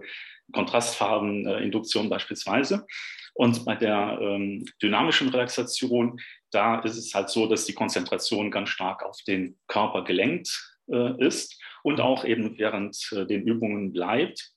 Kontrastfarbeninduktion 0.52 2.08
beispielsweise. 2.08 2.86
Und 3.34 3.64
bei 3.64 3.74
der 3.74 4.18
ähm, 4.20 4.64
dynamischen 4.82 5.28
Relaxation, 5.28 6.20
da 6.50 6.80
ist 6.80 6.96
es 6.96 7.14
halt 7.14 7.28
so, 7.28 7.46
dass 7.46 7.66
die 7.66 7.74
Konzentration 7.74 8.50
ganz 8.50 8.70
stark 8.70 9.04
auf 9.04 9.18
den 9.26 9.58
Körper 9.66 10.04
gelenkt 10.04 10.78
äh, 10.88 11.22
ist 11.22 11.60
und 11.82 12.00
auch 12.00 12.24
eben 12.24 12.58
während 12.58 12.96
äh, 13.12 13.26
den 13.26 13.46
Übungen 13.46 13.92
bleibt. 13.92 14.52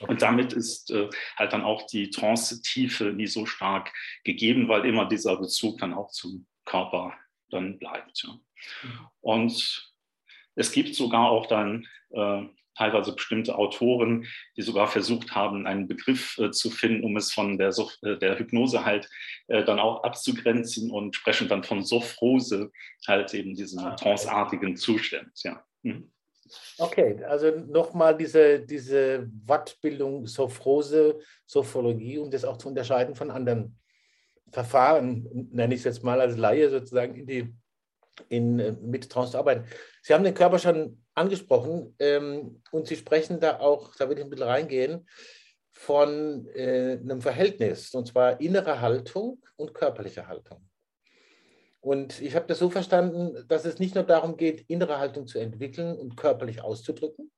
Und 0.00 0.22
damit 0.22 0.52
ist 0.52 0.90
äh, 0.90 1.08
halt 1.36 1.52
dann 1.52 1.62
auch 1.62 1.86
die 1.86 2.10
Trance-Tiefe 2.10 3.12
nie 3.12 3.26
so 3.26 3.44
stark 3.44 3.92
gegeben, 4.24 4.68
weil 4.68 4.86
immer 4.86 5.06
dieser 5.06 5.36
Bezug 5.36 5.78
dann 5.78 5.92
auch 5.92 6.10
zum 6.10 6.46
Körper 6.64 7.14
dann 7.50 7.78
bleibt. 7.78 8.22
Ja. 8.22 8.32
Mhm. 8.82 9.06
Und 9.20 9.92
es 10.54 10.72
gibt 10.72 10.94
sogar 10.94 11.30
auch 11.30 11.46
dann 11.46 11.86
äh, 12.10 12.42
teilweise 12.76 13.12
bestimmte 13.12 13.56
Autoren, 13.56 14.26
die 14.56 14.62
sogar 14.62 14.88
versucht 14.88 15.34
haben, 15.34 15.66
einen 15.66 15.88
Begriff 15.88 16.38
äh, 16.38 16.50
zu 16.50 16.70
finden, 16.70 17.04
um 17.04 17.16
es 17.16 17.32
von 17.32 17.58
der, 17.58 17.72
Sof 17.72 17.96
äh, 18.02 18.16
der 18.16 18.38
Hypnose 18.38 18.84
halt 18.84 19.08
äh, 19.48 19.64
dann 19.64 19.78
auch 19.78 20.02
abzugrenzen 20.02 20.90
und 20.90 21.14
sprechen 21.14 21.48
dann 21.48 21.64
von 21.64 21.84
Sophrose, 21.84 22.70
halt 23.06 23.32
eben 23.34 23.54
diesen 23.54 23.80
ah, 23.80 23.94
tranceartigen 23.94 24.76
Zustand. 24.76 25.30
Ja. 25.42 25.64
Mhm. 25.82 26.10
Okay, 26.78 27.22
also 27.24 27.50
nochmal 27.50 28.16
diese, 28.16 28.60
diese 28.60 29.28
Wortbildung 29.46 30.26
Sophrose, 30.26 31.18
Sophrologie, 31.46 32.18
um 32.18 32.30
das 32.30 32.44
auch 32.44 32.58
zu 32.58 32.68
unterscheiden 32.68 33.14
von 33.14 33.30
anderen 33.30 33.78
Verfahren, 34.54 35.28
nenne 35.50 35.74
ich 35.74 35.80
es 35.80 35.84
jetzt 35.84 36.04
mal 36.04 36.20
als 36.20 36.36
Laie 36.36 36.70
sozusagen, 36.70 37.16
in 37.16 37.26
die, 37.26 37.54
in, 38.28 38.60
äh, 38.60 38.72
mit 38.80 39.10
Trance 39.10 39.32
zu 39.32 39.38
arbeiten. 39.38 39.66
Sie 40.00 40.14
haben 40.14 40.24
den 40.24 40.34
Körper 40.34 40.60
schon 40.60 41.02
angesprochen 41.14 41.94
ähm, 41.98 42.62
und 42.70 42.86
Sie 42.86 42.96
sprechen 42.96 43.40
da 43.40 43.58
auch, 43.58 43.94
da 43.96 44.08
will 44.08 44.16
ich 44.16 44.24
ein 44.24 44.30
bisschen 44.30 44.46
reingehen, 44.46 45.08
von 45.72 46.46
äh, 46.54 46.98
einem 47.00 47.20
Verhältnis, 47.20 47.92
und 47.94 48.06
zwar 48.06 48.40
innere 48.40 48.80
Haltung 48.80 49.42
und 49.56 49.74
körperliche 49.74 50.28
Haltung. 50.28 50.68
Und 51.80 52.22
ich 52.22 52.36
habe 52.36 52.46
das 52.46 52.60
so 52.60 52.70
verstanden, 52.70 53.44
dass 53.48 53.64
es 53.64 53.80
nicht 53.80 53.96
nur 53.96 54.04
darum 54.04 54.36
geht, 54.36 54.64
innere 54.68 54.98
Haltung 54.98 55.26
zu 55.26 55.38
entwickeln 55.38 55.96
und 55.98 56.16
körperlich 56.16 56.62
auszudrücken 56.62 57.30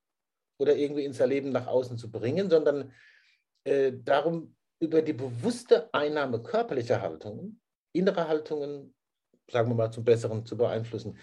oder 0.58 0.76
irgendwie 0.76 1.04
ins 1.04 1.18
Erleben 1.18 1.50
nach 1.50 1.66
außen 1.66 1.96
zu 1.96 2.10
bringen, 2.10 2.50
sondern 2.50 2.92
äh, 3.64 3.92
darum, 3.94 4.55
über 4.80 5.02
die 5.02 5.12
bewusste 5.12 5.92
Einnahme 5.92 6.42
körperlicher 6.42 7.00
Haltungen, 7.00 7.60
innere 7.92 8.28
Haltungen, 8.28 8.94
sagen 9.50 9.70
wir 9.70 9.74
mal, 9.74 9.90
zum 9.90 10.04
Besseren 10.04 10.44
zu 10.44 10.56
beeinflussen. 10.56 11.18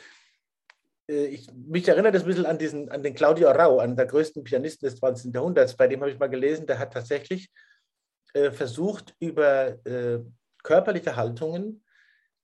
Äh, 1.10 1.26
ich, 1.28 1.52
mich 1.54 1.88
erinnert 1.88 2.16
das 2.16 2.24
ein 2.24 2.28
bisschen 2.28 2.46
an, 2.46 2.58
diesen, 2.58 2.90
an 2.90 3.04
den 3.04 3.14
Claudio 3.14 3.50
Rau, 3.52 3.80
an 3.80 3.96
der 3.96 4.06
größten 4.06 4.44
Pianisten 4.44 4.88
des 4.88 5.00
20. 5.00 5.34
Jahrhunderts. 5.34 5.76
Bei 5.76 5.88
dem 5.88 6.02
habe 6.02 6.12
ich 6.12 6.20
mal 6.20 6.30
gelesen, 6.30 6.66
der 6.66 6.80
hat 6.80 6.94
tatsächlich 6.94 7.52
äh, 8.34 8.52
versucht, 8.52 9.16
über 9.20 9.86
äh, 9.86 10.20
körperliche 10.64 11.16
Haltungen, 11.16 11.84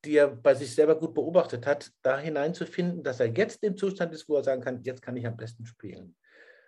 die 0.05 0.15
er 0.15 0.27
bei 0.27 0.53
sich 0.53 0.73
selber 0.73 0.97
gut 0.97 1.13
beobachtet 1.13 1.65
hat, 1.65 1.91
da 2.01 2.17
hineinzufinden, 2.19 3.03
dass 3.03 3.19
er 3.19 3.27
jetzt 3.27 3.63
im 3.63 3.75
Zustand 3.75 4.13
ist, 4.13 4.29
wo 4.29 4.37
er 4.37 4.43
sagen 4.43 4.61
kann, 4.61 4.83
jetzt 4.83 5.01
kann 5.01 5.17
ich 5.17 5.25
am 5.25 5.35
besten 5.35 5.65
spielen. 5.65 6.15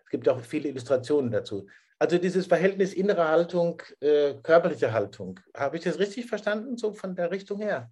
Es 0.06 0.10
gibt 0.10 0.28
auch 0.28 0.42
viele 0.42 0.70
Illustrationen 0.70 1.32
dazu. 1.32 1.68
Also 2.02 2.18
dieses 2.18 2.48
Verhältnis 2.48 2.94
innere 2.94 3.28
Haltung, 3.28 3.80
äh, 4.00 4.34
körperliche 4.42 4.92
Haltung. 4.92 5.40
Habe 5.56 5.78
ich 5.78 5.84
das 5.84 6.00
richtig 6.00 6.26
verstanden, 6.26 6.76
so 6.76 6.94
von 6.94 7.16
der 7.16 7.30
Richtung 7.30 7.60
her? 7.60 7.92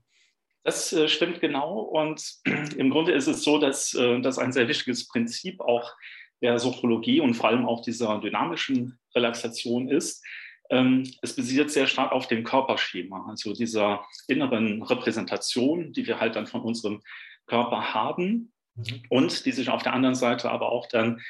Das 0.63 0.91
äh, 0.93 1.07
stimmt 1.07 1.41
genau. 1.41 1.81
Und 1.81 2.39
im 2.75 2.89
Grunde 2.89 3.11
ist 3.11 3.27
es 3.27 3.43
so, 3.43 3.59
dass 3.59 3.93
äh, 3.93 4.19
das 4.21 4.39
ein 4.39 4.51
sehr 4.51 4.67
wichtiges 4.67 5.07
Prinzip 5.07 5.61
auch 5.61 5.93
der 6.41 6.57
Sophrologie 6.57 7.19
und 7.21 7.35
vor 7.35 7.49
allem 7.49 7.67
auch 7.67 7.83
dieser 7.83 8.19
dynamischen 8.19 8.97
Relaxation 9.13 9.89
ist. 9.89 10.25
Ähm, 10.71 11.07
es 11.21 11.35
basiert 11.35 11.69
sehr 11.69 11.85
stark 11.85 12.11
auf 12.11 12.25
dem 12.25 12.43
Körperschema, 12.43 13.27
also 13.29 13.53
dieser 13.53 14.03
inneren 14.27 14.81
Repräsentation, 14.81 15.93
die 15.93 16.07
wir 16.07 16.19
halt 16.19 16.35
dann 16.35 16.47
von 16.47 16.61
unserem 16.61 17.03
Körper 17.45 17.93
haben 17.93 18.53
mhm. 18.73 19.03
und 19.09 19.45
die 19.45 19.51
sich 19.51 19.69
auf 19.69 19.83
der 19.83 19.93
anderen 19.93 20.15
Seite 20.15 20.49
aber 20.49 20.71
auch 20.71 20.87
dann 20.87 21.21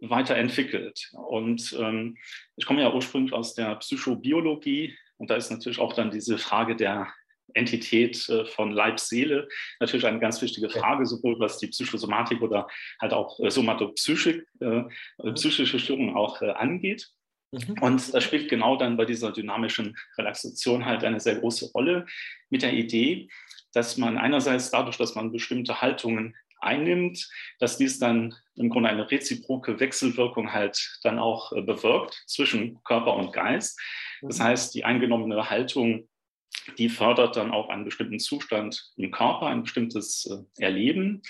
weiterentwickelt. 0.00 1.10
Und 1.12 1.76
ähm, 1.78 2.16
ich 2.56 2.66
komme 2.66 2.82
ja 2.82 2.92
ursprünglich 2.92 3.32
aus 3.32 3.54
der 3.54 3.76
Psychobiologie 3.76 4.96
und 5.18 5.30
da 5.30 5.36
ist 5.36 5.50
natürlich 5.50 5.78
auch 5.78 5.92
dann 5.92 6.10
diese 6.10 6.38
Frage 6.38 6.74
der 6.74 7.12
Entität 7.54 8.28
äh, 8.28 8.44
von 8.44 8.72
Leib, 8.72 8.98
Seele 8.98 9.48
natürlich 9.78 10.06
eine 10.06 10.18
ganz 10.18 10.40
wichtige 10.42 10.70
Frage, 10.70 11.06
sowohl 11.06 11.38
was 11.38 11.58
die 11.58 11.68
Psychosomatik 11.68 12.40
oder 12.42 12.66
halt 13.00 13.12
auch 13.12 13.38
äh, 13.40 13.50
somatopsychik, 13.50 14.46
äh, 14.60 14.64
mhm. 14.64 15.34
psychische 15.34 15.78
Störungen 15.78 16.16
auch 16.16 16.40
angeht. 16.40 17.08
Mhm. 17.52 17.74
Und 17.80 18.14
das 18.14 18.24
spielt 18.24 18.48
genau 18.48 18.76
dann 18.76 18.96
bei 18.96 19.04
dieser 19.04 19.30
dynamischen 19.30 19.96
Relaxation 20.16 20.84
halt 20.84 21.04
eine 21.04 21.20
sehr 21.20 21.36
große 21.36 21.70
Rolle 21.72 22.06
mit 22.50 22.62
der 22.62 22.72
Idee, 22.72 23.28
dass 23.72 23.96
man 23.98 24.18
einerseits 24.18 24.70
dadurch, 24.70 24.96
dass 24.96 25.14
man 25.14 25.32
bestimmte 25.32 25.80
Haltungen 25.80 26.34
einnimmt, 26.62 27.28
dass 27.58 27.76
dies 27.76 27.98
dann 27.98 28.34
im 28.54 28.70
Grunde 28.70 28.88
eine 28.88 29.10
reziproke 29.10 29.80
Wechselwirkung 29.80 30.52
halt 30.52 30.98
dann 31.02 31.18
auch 31.18 31.50
bewirkt 31.50 32.22
zwischen 32.26 32.82
Körper 32.84 33.14
und 33.14 33.32
Geist. 33.32 33.80
Das 34.20 34.38
mhm. 34.38 34.44
heißt, 34.44 34.74
die 34.74 34.84
eingenommene 34.84 35.50
Haltung 35.50 36.08
die 36.78 36.88
fördert 36.88 37.36
dann 37.36 37.50
auch 37.50 37.68
einen 37.68 37.84
bestimmten 37.84 38.18
Zustand 38.18 38.92
im 38.96 39.10
Körper, 39.10 39.46
ein 39.46 39.62
bestimmtes 39.62 40.26
äh, 40.26 40.62
Erleben. 40.62 41.22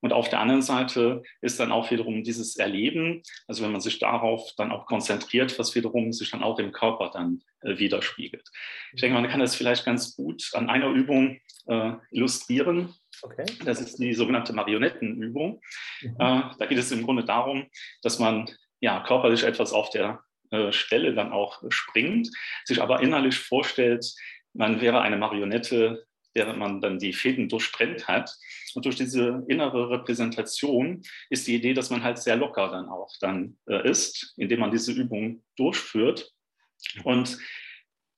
Und 0.00 0.12
auf 0.12 0.28
der 0.28 0.40
anderen 0.40 0.62
Seite 0.62 1.22
ist 1.40 1.58
dann 1.58 1.72
auch 1.72 1.90
wiederum 1.90 2.22
dieses 2.22 2.56
Erleben, 2.56 3.22
also 3.46 3.64
wenn 3.64 3.72
man 3.72 3.80
sich 3.80 3.98
darauf 3.98 4.52
dann 4.56 4.70
auch 4.70 4.86
konzentriert, 4.86 5.58
was 5.58 5.74
wiederum 5.74 6.12
sich 6.12 6.30
dann 6.30 6.42
auch 6.42 6.58
im 6.58 6.72
Körper 6.72 7.10
dann 7.12 7.42
äh, 7.62 7.78
widerspiegelt. 7.78 8.48
Ich 8.92 9.00
denke, 9.00 9.20
man 9.20 9.28
kann 9.28 9.40
das 9.40 9.56
vielleicht 9.56 9.84
ganz 9.84 10.16
gut 10.16 10.50
an 10.54 10.70
einer 10.70 10.88
Übung 10.88 11.40
äh, 11.66 11.92
illustrieren. 12.10 12.94
Okay. 13.22 13.44
Das 13.64 13.80
ist 13.80 13.96
die 13.96 14.14
sogenannte 14.14 14.52
Marionettenübung. 14.52 15.60
Mhm. 16.00 16.10
Äh, 16.18 16.42
da 16.58 16.66
geht 16.68 16.78
es 16.78 16.92
im 16.92 17.02
Grunde 17.02 17.24
darum, 17.24 17.66
dass 18.02 18.18
man 18.18 18.48
ja 18.80 19.00
körperlich 19.00 19.42
etwas 19.42 19.72
auf 19.72 19.90
der 19.90 20.20
äh, 20.50 20.72
Stelle 20.72 21.14
dann 21.14 21.32
auch 21.32 21.62
springt, 21.68 22.30
sich 22.64 22.80
aber 22.80 23.00
innerlich 23.00 23.38
vorstellt, 23.38 24.06
man 24.54 24.80
wäre 24.80 25.00
eine 25.00 25.16
Marionette, 25.16 26.06
der 26.38 26.52
man 26.54 26.80
dann 26.80 26.98
die 26.98 27.12
Fäden 27.12 27.48
durchtrennt 27.48 28.06
hat. 28.06 28.36
Und 28.74 28.84
durch 28.84 28.96
diese 28.96 29.44
innere 29.48 29.90
Repräsentation 29.90 31.02
ist 31.30 31.46
die 31.46 31.56
Idee, 31.56 31.74
dass 31.74 31.90
man 31.90 32.02
halt 32.02 32.18
sehr 32.18 32.36
locker 32.36 32.70
dann 32.70 32.88
auch 32.88 33.12
dann 33.20 33.58
äh, 33.68 33.88
ist, 33.88 34.34
indem 34.36 34.60
man 34.60 34.70
diese 34.70 34.92
Übung 34.92 35.42
durchführt. 35.56 36.32
Und 37.04 37.38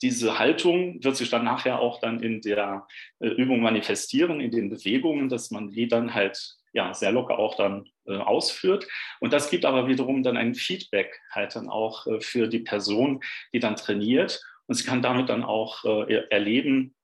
diese 0.02 0.38
Haltung 0.38 1.02
wird 1.02 1.16
sich 1.16 1.30
dann 1.30 1.44
nachher 1.44 1.78
auch 1.78 2.00
dann 2.00 2.22
in 2.22 2.40
der 2.40 2.86
äh, 3.20 3.28
Übung 3.28 3.60
manifestieren, 3.60 4.40
in 4.40 4.50
den 4.50 4.70
Bewegungen, 4.70 5.28
dass 5.28 5.50
man 5.50 5.70
die 5.70 5.88
dann 5.88 6.14
halt 6.14 6.56
ja, 6.72 6.94
sehr 6.94 7.12
locker 7.12 7.38
auch 7.38 7.56
dann 7.56 7.88
äh, 8.06 8.16
ausführt. 8.16 8.86
Und 9.20 9.32
das 9.32 9.50
gibt 9.50 9.64
aber 9.64 9.88
wiederum 9.88 10.22
dann 10.22 10.36
ein 10.36 10.54
Feedback 10.54 11.20
halt 11.32 11.56
dann 11.56 11.68
auch 11.68 12.06
äh, 12.06 12.20
für 12.20 12.48
die 12.48 12.60
Person, 12.60 13.20
die 13.52 13.58
dann 13.58 13.76
trainiert. 13.76 14.42
Und 14.66 14.74
sie 14.76 14.84
kann 14.84 15.02
damit 15.02 15.28
dann 15.28 15.42
auch 15.42 15.84
äh, 15.84 16.22
erleben, 16.30 16.94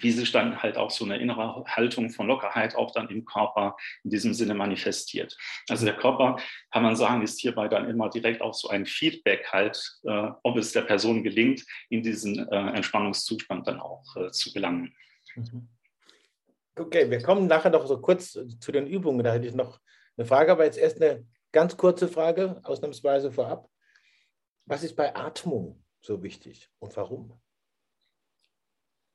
wie 0.00 0.12
sich 0.12 0.32
dann 0.32 0.62
halt 0.62 0.76
auch 0.76 0.90
so 0.90 1.04
eine 1.04 1.18
innere 1.18 1.64
Haltung 1.66 2.10
von 2.10 2.26
Lockerheit 2.26 2.74
auch 2.74 2.92
dann 2.92 3.08
im 3.08 3.24
Körper 3.24 3.76
in 4.02 4.10
diesem 4.10 4.32
Sinne 4.34 4.54
manifestiert. 4.54 5.36
Also 5.68 5.84
der 5.84 5.96
Körper, 5.96 6.38
kann 6.70 6.82
man 6.82 6.96
sagen, 6.96 7.22
ist 7.22 7.40
hierbei 7.40 7.68
dann 7.68 7.88
immer 7.88 8.08
direkt 8.08 8.40
auch 8.40 8.54
so 8.54 8.68
ein 8.68 8.86
Feedback 8.86 9.46
halt, 9.52 9.98
äh, 10.04 10.30
ob 10.42 10.56
es 10.56 10.72
der 10.72 10.82
Person 10.82 11.22
gelingt, 11.22 11.64
in 11.90 12.02
diesen 12.02 12.48
äh, 12.48 12.76
Entspannungszustand 12.76 13.66
dann 13.66 13.80
auch 13.80 14.16
äh, 14.16 14.30
zu 14.30 14.52
gelangen. 14.52 14.94
Mhm. 15.34 15.68
Okay, 16.76 17.08
wir 17.08 17.22
kommen 17.22 17.46
nachher 17.46 17.70
noch 17.70 17.86
so 17.86 18.00
kurz 18.00 18.32
zu 18.32 18.72
den 18.72 18.86
Übungen. 18.86 19.22
Da 19.22 19.32
hätte 19.32 19.46
ich 19.46 19.54
noch 19.54 19.78
eine 20.16 20.26
Frage, 20.26 20.52
aber 20.52 20.64
jetzt 20.64 20.78
erst 20.78 21.00
eine 21.00 21.24
ganz 21.52 21.76
kurze 21.76 22.08
Frage, 22.08 22.60
ausnahmsweise 22.64 23.30
vorab. 23.30 23.68
Was 24.66 24.82
ist 24.82 24.96
bei 24.96 25.14
Atmung? 25.14 25.84
so 26.04 26.22
wichtig 26.22 26.70
und 26.80 26.96
warum? 26.96 27.40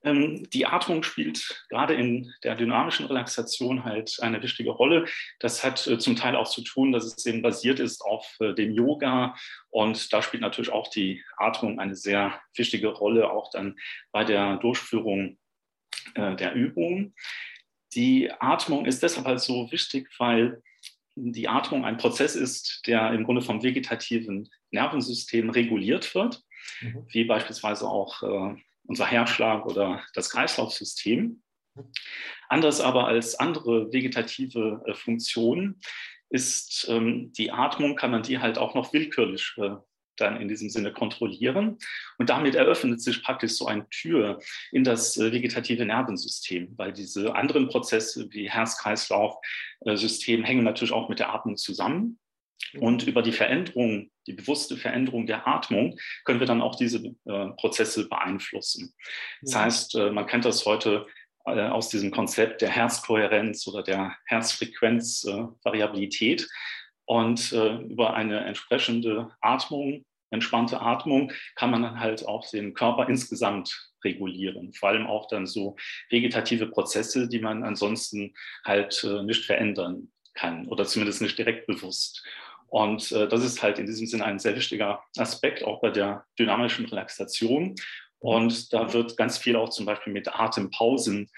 Ähm, 0.03 0.49
die 0.51 0.65
Atmung 0.65 1.03
spielt 1.03 1.65
gerade 1.69 1.93
in 1.93 2.33
der 2.43 2.55
dynamischen 2.55 3.05
Relaxation 3.07 3.83
halt 3.83 4.17
eine 4.21 4.41
wichtige 4.41 4.71
Rolle. 4.71 5.05
Das 5.39 5.63
hat 5.63 5.85
äh, 5.87 5.99
zum 5.99 6.15
Teil 6.15 6.35
auch 6.35 6.49
zu 6.49 6.61
tun, 6.61 6.91
dass 6.91 7.05
es 7.05 7.25
eben 7.25 7.41
basiert 7.41 7.79
ist 7.79 8.01
auf 8.01 8.35
äh, 8.39 8.53
dem 8.53 8.71
Yoga. 8.71 9.35
Und 9.69 10.11
da 10.13 10.21
spielt 10.21 10.41
natürlich 10.41 10.71
auch 10.71 10.87
die 10.87 11.23
Atmung 11.37 11.79
eine 11.79 11.95
sehr 11.95 12.39
wichtige 12.55 12.89
Rolle, 12.89 13.29
auch 13.29 13.49
dann 13.51 13.77
bei 14.11 14.23
der 14.23 14.57
Durchführung 14.57 15.37
äh, 16.15 16.35
der 16.35 16.53
Übung. 16.53 17.13
Die 17.93 18.31
Atmung 18.31 18.85
ist 18.85 19.03
deshalb 19.03 19.25
halt 19.25 19.41
so 19.41 19.71
wichtig, 19.71 20.09
weil 20.17 20.61
die 21.15 21.49
Atmung 21.49 21.83
ein 21.83 21.97
Prozess 21.97 22.35
ist, 22.35 22.83
der 22.87 23.11
im 23.11 23.25
Grunde 23.25 23.41
vom 23.41 23.61
vegetativen 23.61 24.49
Nervensystem 24.71 25.49
reguliert 25.49 26.15
wird 26.15 26.43
mhm. 26.81 27.05
wie 27.09 27.23
beispielsweise 27.23 27.87
auch 27.87 28.23
äh, 28.23 28.55
unser 28.89 29.05
Herzschlag 29.05 29.65
oder 29.65 30.03
das 30.15 30.31
Kreislaufsystem. 30.31 31.41
Anders 32.49 32.81
aber 32.81 33.07
als 33.07 33.35
andere 33.35 33.93
vegetative 33.93 34.81
äh, 34.85 34.93
Funktionen 34.95 35.79
ist 36.29 36.87
ähm, 36.89 37.31
die 37.33 37.51
Atmung, 37.51 37.95
kann 37.95 38.11
man 38.11 38.23
die 38.23 38.39
halt 38.39 38.57
auch 38.57 38.73
noch 38.75 38.91
willkürlich 38.91 39.53
äh, 39.57 39.75
dann 40.17 40.41
in 40.41 40.47
diesem 40.47 40.69
Sinne 40.69 40.91
kontrollieren. 40.91 41.77
Und 42.17 42.29
damit 42.29 42.55
eröffnet 42.55 43.01
sich 43.01 43.23
praktisch 43.23 43.53
so 43.53 43.67
eine 43.67 43.87
Tür 43.89 44.39
in 44.71 44.83
das 44.83 45.15
äh, 45.17 45.31
vegetative 45.31 45.85
Nervensystem, 45.85 46.73
weil 46.77 46.91
diese 46.91 47.35
anderen 47.35 47.69
Prozesse 47.69 48.27
wie 48.31 48.49
Herz-Kreislauf-System 48.49 50.43
hängen 50.43 50.63
natürlich 50.63 50.93
auch 50.93 51.09
mit 51.09 51.19
der 51.19 51.33
Atmung 51.33 51.55
zusammen. 51.57 52.19
Und 52.79 53.07
über 53.07 53.21
die 53.21 53.31
Veränderung, 53.31 54.11
die 54.27 54.33
bewusste 54.33 54.75
Veränderung 54.77 55.25
der 55.25 55.47
Atmung, 55.47 55.97
können 56.23 56.39
wir 56.39 56.47
dann 56.47 56.61
auch 56.61 56.75
diese 56.75 56.99
äh, 57.25 57.47
Prozesse 57.57 58.07
beeinflussen. 58.07 58.93
Das 59.41 59.55
heißt, 59.55 59.95
äh, 59.95 60.11
man 60.11 60.27
kennt 60.27 60.45
das 60.45 60.65
heute 60.65 61.07
äh, 61.45 61.67
aus 61.67 61.89
diesem 61.89 62.11
Konzept 62.11 62.61
der 62.61 62.69
Herzkohärenz 62.69 63.67
oder 63.67 63.81
der 63.81 64.15
Herzfrequenzvariabilität. 64.25 66.47
Und 67.05 67.51
äh, 67.53 67.77
über 67.77 68.13
eine 68.13 68.41
entsprechende 68.41 69.31
Atmung, 69.41 70.05
entspannte 70.29 70.79
Atmung, 70.79 71.31
kann 71.55 71.71
man 71.71 71.81
dann 71.81 71.99
halt 71.99 72.27
auch 72.27 72.47
den 72.51 72.75
Körper 72.75 73.09
insgesamt 73.09 73.89
regulieren. 74.03 74.73
Vor 74.73 74.89
allem 74.89 75.07
auch 75.07 75.27
dann 75.27 75.47
so 75.47 75.75
vegetative 76.11 76.67
Prozesse, 76.67 77.27
die 77.27 77.39
man 77.39 77.63
ansonsten 77.63 78.35
halt 78.63 79.03
äh, 79.03 79.23
nicht 79.23 79.43
verändern 79.43 80.11
kann 80.35 80.67
oder 80.67 80.85
zumindest 80.85 81.21
nicht 81.21 81.37
direkt 81.37 81.67
bewusst. 81.67 82.23
Und 82.69 83.11
äh, 83.11 83.27
das 83.27 83.43
ist 83.43 83.61
halt 83.63 83.79
in 83.79 83.85
diesem 83.85 84.07
Sinne 84.07 84.25
ein 84.25 84.39
sehr 84.39 84.55
wichtiger 84.55 85.03
Aspekt, 85.17 85.63
auch 85.63 85.81
bei 85.81 85.89
der 85.89 86.25
dynamischen 86.37 86.85
Relaxation. 86.85 87.75
Und 88.19 88.73
da 88.73 88.93
wird 88.93 89.17
ganz 89.17 89.37
viel 89.37 89.55
auch 89.55 89.69
zum 89.69 89.85
Beispiel 89.85 90.13
mit 90.13 90.27
Atempausen 90.27 91.29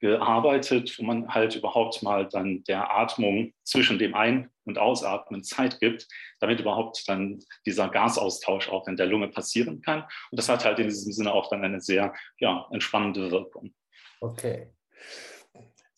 gearbeitet, 0.00 0.94
wo 0.98 1.04
man 1.04 1.28
halt 1.28 1.56
überhaupt 1.56 2.02
mal 2.02 2.28
dann 2.28 2.62
der 2.64 2.90
Atmung 2.90 3.54
zwischen 3.64 3.98
dem 3.98 4.14
Ein- 4.14 4.50
und 4.64 4.78
Ausatmen 4.78 5.42
Zeit 5.42 5.80
gibt, 5.80 6.06
damit 6.40 6.60
überhaupt 6.60 7.04
dann 7.06 7.42
dieser 7.64 7.88
Gasaustausch 7.88 8.68
auch 8.68 8.86
in 8.88 8.96
der 8.96 9.06
Lunge 9.06 9.28
passieren 9.28 9.80
kann. 9.80 10.02
Und 10.02 10.38
das 10.38 10.48
hat 10.48 10.64
halt 10.64 10.78
in 10.78 10.88
diesem 10.88 11.12
Sinne 11.12 11.32
auch 11.32 11.48
dann 11.48 11.64
eine 11.64 11.80
sehr 11.80 12.12
ja, 12.38 12.66
entspannende 12.72 13.30
Wirkung. 13.30 13.72
Okay. 14.20 14.72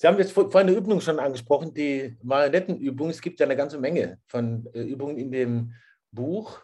Sie 0.01 0.07
haben 0.07 0.19
jetzt 0.19 0.31
vorhin 0.31 0.55
eine 0.55 0.73
Übung 0.73 1.01
schon 1.01 1.19
angesprochen, 1.19 1.75
die 1.75 2.17
Marionettenübung. 2.23 3.11
Es 3.11 3.21
gibt 3.21 3.41
ja 3.41 3.47
eine 3.47 3.57
ganze 3.57 3.79
Menge 3.79 4.21
von 4.27 4.65
äh, 4.73 4.83
Übungen 4.83 5.19
in 5.19 5.33
dem 5.33 5.75
Buch. 6.13 6.61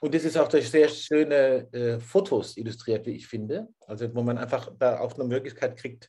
Und 0.00 0.14
das 0.14 0.24
ist 0.24 0.36
auch 0.36 0.46
durch 0.46 0.70
sehr 0.70 0.88
schöne 0.88 1.66
äh, 1.72 1.98
Fotos 1.98 2.56
illustriert, 2.56 3.04
wie 3.06 3.16
ich 3.16 3.26
finde. 3.26 3.66
Also 3.88 4.14
wo 4.14 4.22
man 4.22 4.38
einfach 4.38 4.70
da 4.78 5.00
auch 5.00 5.14
eine 5.14 5.24
Möglichkeit 5.24 5.76
kriegt, 5.76 6.08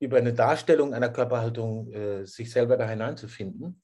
über 0.00 0.16
eine 0.16 0.32
Darstellung 0.32 0.94
einer 0.94 1.10
Körperhaltung 1.10 1.92
äh, 1.92 2.26
sich 2.26 2.50
selber 2.50 2.76
da 2.76 2.88
hineinzufinden. 2.88 3.80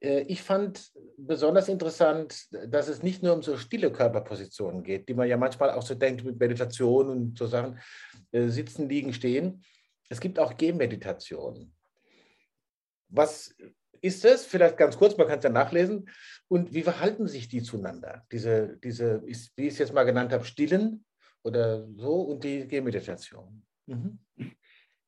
Äh, 0.00 0.20
ich 0.22 0.42
fand 0.42 0.92
besonders 1.18 1.68
interessant, 1.68 2.46
dass 2.68 2.88
es 2.88 3.02
nicht 3.02 3.22
nur 3.22 3.34
um 3.34 3.42
so 3.42 3.58
stille 3.58 3.92
Körperpositionen 3.92 4.82
geht, 4.82 5.10
die 5.10 5.14
man 5.14 5.28
ja 5.28 5.36
manchmal 5.36 5.72
auch 5.72 5.82
so 5.82 5.94
denkt 5.94 6.24
mit 6.24 6.40
Meditation 6.40 7.10
und 7.10 7.38
so 7.38 7.46
Sachen, 7.46 7.78
äh, 8.32 8.48
sitzen, 8.48 8.88
liegen, 8.88 9.12
stehen, 9.12 9.62
es 10.08 10.20
gibt 10.20 10.38
auch 10.38 10.56
Gehmeditation. 10.56 11.72
Was 13.08 13.54
ist 14.00 14.24
das? 14.24 14.44
Vielleicht 14.44 14.76
ganz 14.76 14.98
kurz, 14.98 15.16
man 15.16 15.26
kann 15.26 15.38
es 15.38 15.44
ja 15.44 15.50
nachlesen. 15.50 16.08
Und 16.48 16.74
wie 16.74 16.82
verhalten 16.82 17.26
sich 17.26 17.48
die 17.48 17.62
zueinander? 17.62 18.26
Diese, 18.30 18.78
diese 18.82 19.22
wie 19.24 19.66
ich 19.66 19.72
es 19.72 19.78
jetzt 19.78 19.94
mal 19.94 20.04
genannt 20.04 20.32
habe, 20.32 20.44
Stillen 20.44 21.04
oder 21.42 21.86
so 21.96 22.22
und 22.22 22.44
die 22.44 22.66
Gehmeditation. 22.66 23.64
Mhm. 23.86 24.18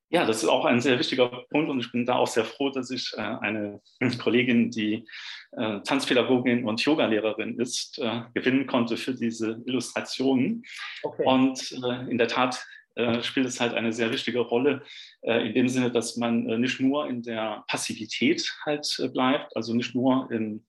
Ja, 0.08 0.24
das 0.24 0.42
ist 0.42 0.48
auch 0.48 0.64
ein 0.64 0.80
sehr 0.80 0.98
wichtiger 0.98 1.28
Punkt 1.50 1.68
und 1.68 1.80
ich 1.80 1.90
bin 1.90 2.06
da 2.06 2.14
auch 2.14 2.28
sehr 2.28 2.44
froh, 2.44 2.70
dass 2.70 2.90
ich 2.90 3.12
äh, 3.16 3.20
eine 3.20 3.80
Kollegin, 4.18 4.70
die 4.70 5.04
äh, 5.52 5.80
Tanzpädagogin 5.80 6.64
und 6.64 6.80
Yogalehrerin 6.80 7.58
ist, 7.58 7.98
äh, 7.98 8.22
gewinnen 8.32 8.66
konnte 8.66 8.96
für 8.96 9.14
diese 9.14 9.60
Illustrationen. 9.66 10.62
Okay. 11.02 11.24
Und 11.26 11.72
äh, 11.72 12.08
in 12.08 12.18
der 12.18 12.28
Tat 12.28 12.64
spielt 13.22 13.46
es 13.46 13.60
halt 13.60 13.74
eine 13.74 13.92
sehr 13.92 14.10
wichtige 14.12 14.40
Rolle 14.40 14.82
äh, 15.22 15.46
in 15.46 15.54
dem 15.54 15.68
Sinne, 15.68 15.90
dass 15.90 16.16
man 16.16 16.44
nicht 16.60 16.80
nur 16.80 17.08
in 17.08 17.22
der 17.22 17.64
Passivität 17.68 18.50
halt 18.64 18.86
bleibt, 19.12 19.54
also 19.56 19.74
nicht 19.74 19.94
nur 19.94 20.30
in 20.30 20.64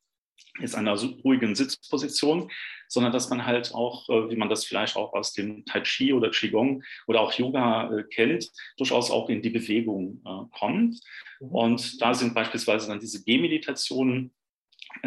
ist 0.60 0.76
einer 0.76 0.96
ruhigen 1.24 1.56
Sitzposition, 1.56 2.50
sondern 2.88 3.12
dass 3.12 3.30
man 3.30 3.46
halt 3.46 3.74
auch, 3.74 4.08
äh, 4.10 4.30
wie 4.30 4.36
man 4.36 4.50
das 4.50 4.66
vielleicht 4.66 4.96
auch 4.96 5.14
aus 5.14 5.34
dem 5.34 5.66
Tai 5.66 5.82
Chi 5.82 6.14
oder 6.14 6.32
Qigong 6.32 6.84
oder 7.08 7.22
auch 7.22 7.34
Yoga 7.34 7.92
äh, 7.92 8.04
kennt, 8.04 8.50
durchaus 8.78 9.12
auch 9.12 9.30
in 9.30 9.42
die 9.42 9.50
Bewegung 9.50 10.22
äh, 10.26 10.58
kommt. 10.58 11.00
Mhm. 11.40 11.48
Und 11.50 12.02
da 12.02 12.14
sind 12.14 12.34
beispielsweise 12.34 12.88
dann 12.88 13.00
diese 13.00 13.24
Gehmeditationen 13.24 14.34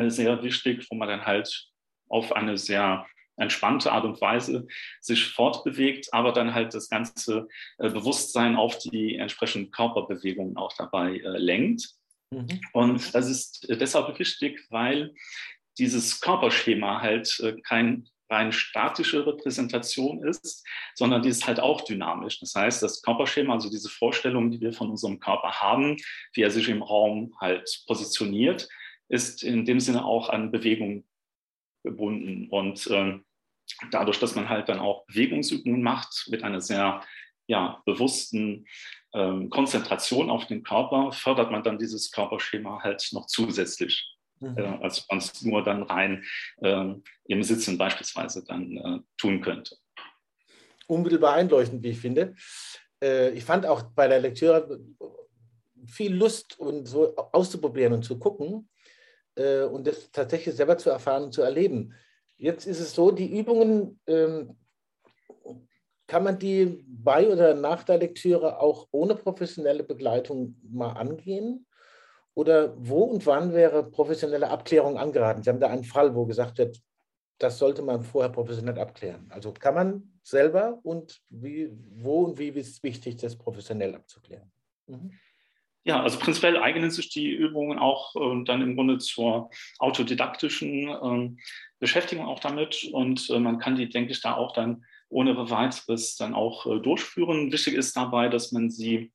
sehr 0.06 0.40
wichtig, 0.44 0.86
wo 0.90 0.94
man 0.94 1.08
dann 1.08 1.26
halt 1.26 1.68
auf 2.08 2.32
eine 2.32 2.56
sehr 2.56 3.06
entspannte 3.40 3.92
Art 3.92 4.04
und 4.04 4.20
Weise 4.20 4.66
sich 5.00 5.26
fortbewegt, 5.26 6.12
aber 6.12 6.32
dann 6.32 6.54
halt 6.54 6.74
das 6.74 6.88
ganze 6.88 7.48
Bewusstsein 7.78 8.56
auf 8.56 8.78
die 8.78 9.16
entsprechenden 9.16 9.70
Körperbewegungen 9.70 10.56
auch 10.56 10.72
dabei 10.76 11.20
lenkt. 11.24 11.90
Mhm. 12.30 12.60
Und 12.72 13.14
das 13.14 13.28
ist 13.28 13.66
deshalb 13.68 14.18
wichtig, 14.18 14.60
weil 14.70 15.14
dieses 15.78 16.20
Körperschema 16.20 17.00
halt 17.00 17.40
äh, 17.40 17.60
kein 17.62 18.08
rein 18.30 18.52
statische 18.52 19.26
Repräsentation 19.26 20.22
ist, 20.22 20.64
sondern 20.94 21.22
die 21.22 21.30
ist 21.30 21.48
halt 21.48 21.58
auch 21.58 21.80
dynamisch. 21.80 22.38
Das 22.38 22.54
heißt, 22.54 22.82
das 22.82 23.02
Körperschema, 23.02 23.54
also 23.54 23.68
diese 23.68 23.88
Vorstellung, 23.88 24.52
die 24.52 24.60
wir 24.60 24.72
von 24.72 24.90
unserem 24.90 25.18
Körper 25.18 25.60
haben, 25.60 25.96
wie 26.34 26.42
er 26.42 26.50
sich 26.50 26.68
im 26.68 26.82
Raum 26.82 27.34
halt 27.40 27.82
positioniert, 27.88 28.68
ist 29.08 29.42
in 29.42 29.64
dem 29.64 29.80
Sinne 29.80 30.04
auch 30.04 30.28
an 30.28 30.52
Bewegung 30.52 31.04
gebunden. 31.82 32.48
Und 32.50 32.86
äh, 32.86 33.18
dadurch, 33.90 34.18
dass 34.18 34.34
man 34.34 34.48
halt 34.48 34.68
dann 34.68 34.80
auch 34.80 35.04
Bewegungsübungen 35.06 35.82
macht 35.82 36.26
mit 36.30 36.42
einer 36.42 36.60
sehr 36.60 37.02
ja, 37.46 37.82
bewussten 37.84 38.66
ähm, 39.12 39.50
Konzentration 39.50 40.30
auf 40.30 40.46
den 40.46 40.62
Körper, 40.62 41.10
fördert 41.12 41.50
man 41.50 41.62
dann 41.62 41.78
dieses 41.78 42.10
Körperschema 42.10 42.80
halt 42.82 43.08
noch 43.12 43.26
zusätzlich. 43.26 44.16
Mhm. 44.40 44.56
Äh, 44.56 44.78
als 44.82 45.06
man 45.08 45.18
es 45.18 45.42
nur 45.42 45.62
dann 45.62 45.82
rein 45.82 46.24
äh, 46.62 46.94
im 47.24 47.42
Sitzen 47.42 47.76
beispielsweise 47.76 48.44
dann 48.44 48.76
äh, 48.76 48.98
tun 49.18 49.40
könnte. 49.42 49.76
Unmittelbar 50.86 51.34
einleuchtend, 51.34 51.82
wie 51.82 51.90
ich 51.90 52.00
finde. 52.00 52.34
Äh, 53.02 53.30
ich 53.30 53.44
fand 53.44 53.66
auch 53.66 53.82
bei 53.82 54.08
der 54.08 54.20
Lektüre 54.20 54.80
viel 55.86 56.14
Lust, 56.14 56.58
und 56.58 56.86
so 56.86 57.14
auszuprobieren 57.16 57.92
und 57.92 58.04
zu 58.04 58.18
gucken 58.18 58.68
äh, 59.34 59.62
und 59.62 59.86
das 59.86 60.10
tatsächlich 60.10 60.54
selber 60.54 60.78
zu 60.78 60.90
erfahren 60.90 61.24
und 61.24 61.32
zu 61.32 61.42
erleben. 61.42 61.94
Jetzt 62.40 62.66
ist 62.66 62.80
es 62.80 62.94
so, 62.94 63.10
die 63.10 63.38
Übungen 63.38 64.00
ähm, 64.06 64.56
kann 66.06 66.24
man 66.24 66.38
die 66.38 66.82
bei 66.88 67.28
oder 67.28 67.54
nach 67.54 67.84
der 67.84 67.98
Lektüre 67.98 68.58
auch 68.60 68.88
ohne 68.92 69.14
professionelle 69.14 69.84
Begleitung 69.84 70.56
mal 70.62 70.92
angehen? 70.92 71.66
Oder 72.32 72.74
wo 72.78 73.02
und 73.02 73.26
wann 73.26 73.52
wäre 73.52 73.90
professionelle 73.90 74.48
Abklärung 74.48 74.96
angeraten? 74.96 75.42
Sie 75.42 75.50
haben 75.50 75.60
da 75.60 75.68
einen 75.68 75.84
Fall, 75.84 76.14
wo 76.14 76.24
gesagt 76.24 76.56
wird, 76.56 76.80
das 77.36 77.58
sollte 77.58 77.82
man 77.82 78.02
vorher 78.02 78.30
professionell 78.30 78.78
abklären. 78.78 79.26
Also 79.28 79.52
kann 79.52 79.74
man 79.74 80.12
selber 80.22 80.78
und 80.82 81.20
wie, 81.28 81.70
wo 81.96 82.24
und 82.24 82.38
wie 82.38 82.48
ist 82.48 82.70
es 82.70 82.82
wichtig, 82.82 83.16
das 83.16 83.36
professionell 83.36 83.94
abzuklären? 83.94 84.50
Mhm. 84.86 85.12
Ja, 85.84 86.02
also 86.02 86.18
prinzipiell 86.18 86.58
eignen 86.58 86.90
sich 86.90 87.08
die 87.08 87.30
Übungen 87.30 87.78
auch 87.78 88.14
äh, 88.14 88.44
dann 88.44 88.60
im 88.60 88.76
Grunde 88.76 88.98
zur 88.98 89.50
autodidaktischen 89.78 90.88
äh, 90.88 91.42
Beschäftigung 91.78 92.26
auch 92.26 92.40
damit 92.40 92.84
und 92.92 93.30
äh, 93.30 93.38
man 93.38 93.58
kann 93.58 93.76
die, 93.76 93.88
denke 93.88 94.12
ich, 94.12 94.20
da 94.20 94.34
auch 94.34 94.52
dann 94.52 94.84
ohne 95.08 95.50
weiteres 95.50 96.16
dann 96.16 96.34
auch 96.34 96.66
äh, 96.66 96.80
durchführen. 96.80 97.50
Wichtig 97.50 97.74
ist 97.74 97.96
dabei, 97.96 98.28
dass 98.28 98.52
man 98.52 98.70
sie 98.70 99.10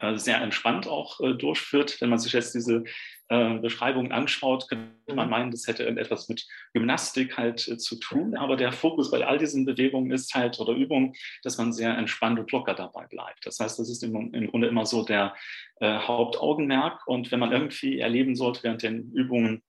äh, 0.00 0.16
sehr 0.16 0.40
entspannt 0.40 0.86
auch 0.86 1.20
äh, 1.20 1.34
durchführt. 1.34 2.00
Wenn 2.00 2.10
man 2.10 2.18
sich 2.18 2.32
jetzt 2.32 2.54
diese 2.54 2.84
Beschreibungen 3.28 4.10
anschaut, 4.10 4.68
könnte 4.68 5.14
man 5.14 5.26
mhm. 5.26 5.30
meinen, 5.30 5.50
das 5.50 5.66
hätte 5.66 5.86
etwas 5.86 6.28
mit 6.28 6.46
Gymnastik 6.72 7.36
halt 7.36 7.60
zu 7.60 7.96
tun. 7.96 8.36
Aber 8.36 8.56
der 8.56 8.72
Fokus 8.72 9.10
bei 9.10 9.26
all 9.26 9.36
diesen 9.36 9.66
Bewegungen 9.66 10.10
ist 10.10 10.34
halt 10.34 10.58
oder 10.58 10.72
Übungen, 10.72 11.12
dass 11.42 11.58
man 11.58 11.72
sehr 11.72 11.96
entspannt 11.96 12.38
und 12.38 12.50
locker 12.52 12.74
dabei 12.74 13.06
bleibt. 13.06 13.44
Das 13.44 13.60
heißt, 13.60 13.78
das 13.78 13.90
ist 13.90 14.02
im, 14.02 14.32
im 14.32 14.46
Grunde 14.48 14.68
immer 14.68 14.86
so 14.86 15.04
der 15.04 15.34
äh, 15.80 15.98
Hauptaugenmerk. 15.98 17.06
Und 17.06 17.30
wenn 17.30 17.40
man 17.40 17.52
irgendwie 17.52 17.98
erleben 17.98 18.34
sollte 18.34 18.62
während 18.62 18.82
den 18.82 19.12
Übungen, 19.12 19.62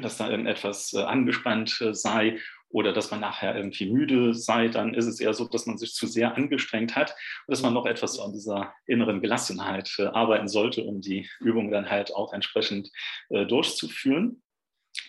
dass 0.00 0.18
da 0.18 0.30
irgendetwas 0.30 0.92
äh, 0.92 1.02
angespannt 1.02 1.80
äh, 1.80 1.94
sei 1.94 2.38
oder 2.72 2.92
dass 2.92 3.10
man 3.10 3.20
nachher 3.20 3.54
irgendwie 3.54 3.90
müde 3.90 4.34
sei, 4.34 4.68
dann 4.68 4.94
ist 4.94 5.06
es 5.06 5.20
eher 5.20 5.34
so, 5.34 5.46
dass 5.46 5.66
man 5.66 5.78
sich 5.78 5.94
zu 5.94 6.06
sehr 6.06 6.36
angestrengt 6.36 6.96
hat 6.96 7.10
und 7.46 7.52
dass 7.52 7.62
man 7.62 7.74
noch 7.74 7.86
etwas 7.86 8.18
an 8.18 8.32
dieser 8.32 8.74
inneren 8.86 9.20
Gelassenheit 9.20 9.94
äh, 9.98 10.06
arbeiten 10.06 10.48
sollte, 10.48 10.82
um 10.82 11.00
die 11.00 11.28
Übung 11.40 11.70
dann 11.70 11.90
halt 11.90 12.14
auch 12.14 12.32
entsprechend 12.32 12.90
äh, 13.28 13.46
durchzuführen. 13.46 14.42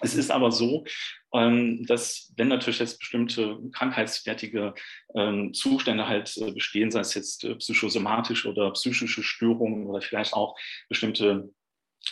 Es 0.02 0.15
ist 0.15 0.32
aber 0.32 0.52
so, 0.52 0.86
ähm, 1.34 1.86
dass 1.88 2.32
wenn 2.38 2.47
natürlich 2.47 2.80
jetzt 2.80 2.99
bestimmte 2.99 3.60
krankheitswertige 3.73 4.73
ähm, 5.15 5.54
Zustände 5.54 6.08
halt 6.08 6.36
äh, 6.38 6.52
bestehen, 6.52 6.91
sei 6.91 7.02
es 7.02 7.13
jetzt 7.13 7.47
psychosomatische 7.60 8.49
oder 8.49 8.71
psychische 8.71 9.23
Störungen 9.23 9.88
oder 9.88 10.02
vielleicht 10.02 10.34
auch 10.34 10.58
bestimmte 10.89 11.49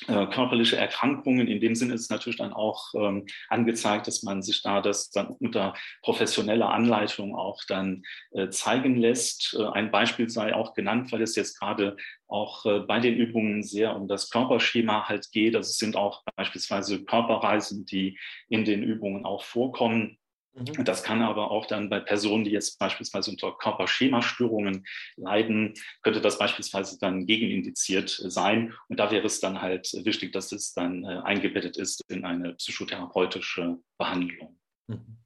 äh, 0.08 0.26
körperliche 0.28 0.78
Erkrankungen. 0.78 1.48
In 1.48 1.60
dem 1.60 1.76
Sinne 1.76 1.94
ist 1.94 2.10
natürlich 2.10 2.38
dann 2.38 2.54
auch 2.54 2.94
ähm, 2.96 3.26
angezeigt, 3.50 4.08
dass 4.08 4.24
man 4.24 4.42
sich 4.42 4.62
da 4.64 4.82
das 4.82 5.12
dann 5.12 5.28
unter 5.28 5.74
professioneller 6.02 6.72
Anleitung 6.72 7.36
auch 7.36 7.62
dann 7.68 8.04
äh, 8.32 8.50
zeigen 8.50 8.96
lässt. 8.96 9.56
Äh, 9.60 9.66
ein 9.68 9.92
Beispiel 9.92 10.30
sei 10.30 10.56
auch 10.56 10.74
genannt, 10.74 11.12
weil 11.12 11.22
es 11.22 11.36
jetzt 11.36 11.60
gerade 11.60 11.98
auch 12.28 12.66
äh, 12.66 12.80
bei 12.80 13.00
den 13.00 13.16
Übungen 13.16 13.62
sehr 13.62 13.96
um 13.96 14.08
das 14.08 14.30
Körperschema 14.30 15.08
halt 15.08 15.30
geht. 15.32 15.56
Also 15.56 15.70
es 15.70 15.78
sind 15.78 15.96
auch 15.96 16.24
beispielsweise 16.36 17.04
Körperreisen, 17.04 17.86
die 17.86 18.18
in 18.50 18.66
den 18.66 18.84
Übungen 18.84 19.26
auch 19.26 19.44
vorkommen. 19.44 20.18
Mhm. 20.54 20.84
Das 20.84 21.04
kann 21.04 21.22
aber 21.22 21.52
auch 21.52 21.66
dann 21.66 21.90
bei 21.90 22.00
Personen, 22.00 22.44
die 22.44 22.52
jetzt 22.52 22.78
beispielsweise 22.78 23.32
unter 23.32 23.54
Körperschemastörungen 23.58 24.86
leiden, 25.16 25.74
könnte 26.02 26.22
das 26.22 26.38
beispielsweise 26.38 27.00
dann 27.00 27.26
gegenindiziert 27.26 28.10
sein. 28.10 28.74
Und 28.90 29.00
da 29.00 29.12
wäre 29.12 29.26
es 29.26 29.40
dann 29.40 29.62
halt 29.62 29.92
wichtig, 30.06 30.34
dass 30.34 30.52
es 30.52 30.74
dann 30.74 31.04
äh, 31.04 31.22
eingebettet 31.24 31.78
ist 31.78 32.04
in 32.10 32.26
eine 32.26 32.54
psychotherapeutische 32.56 33.78
Behandlung. 33.98 34.60
Mhm. 34.88 35.18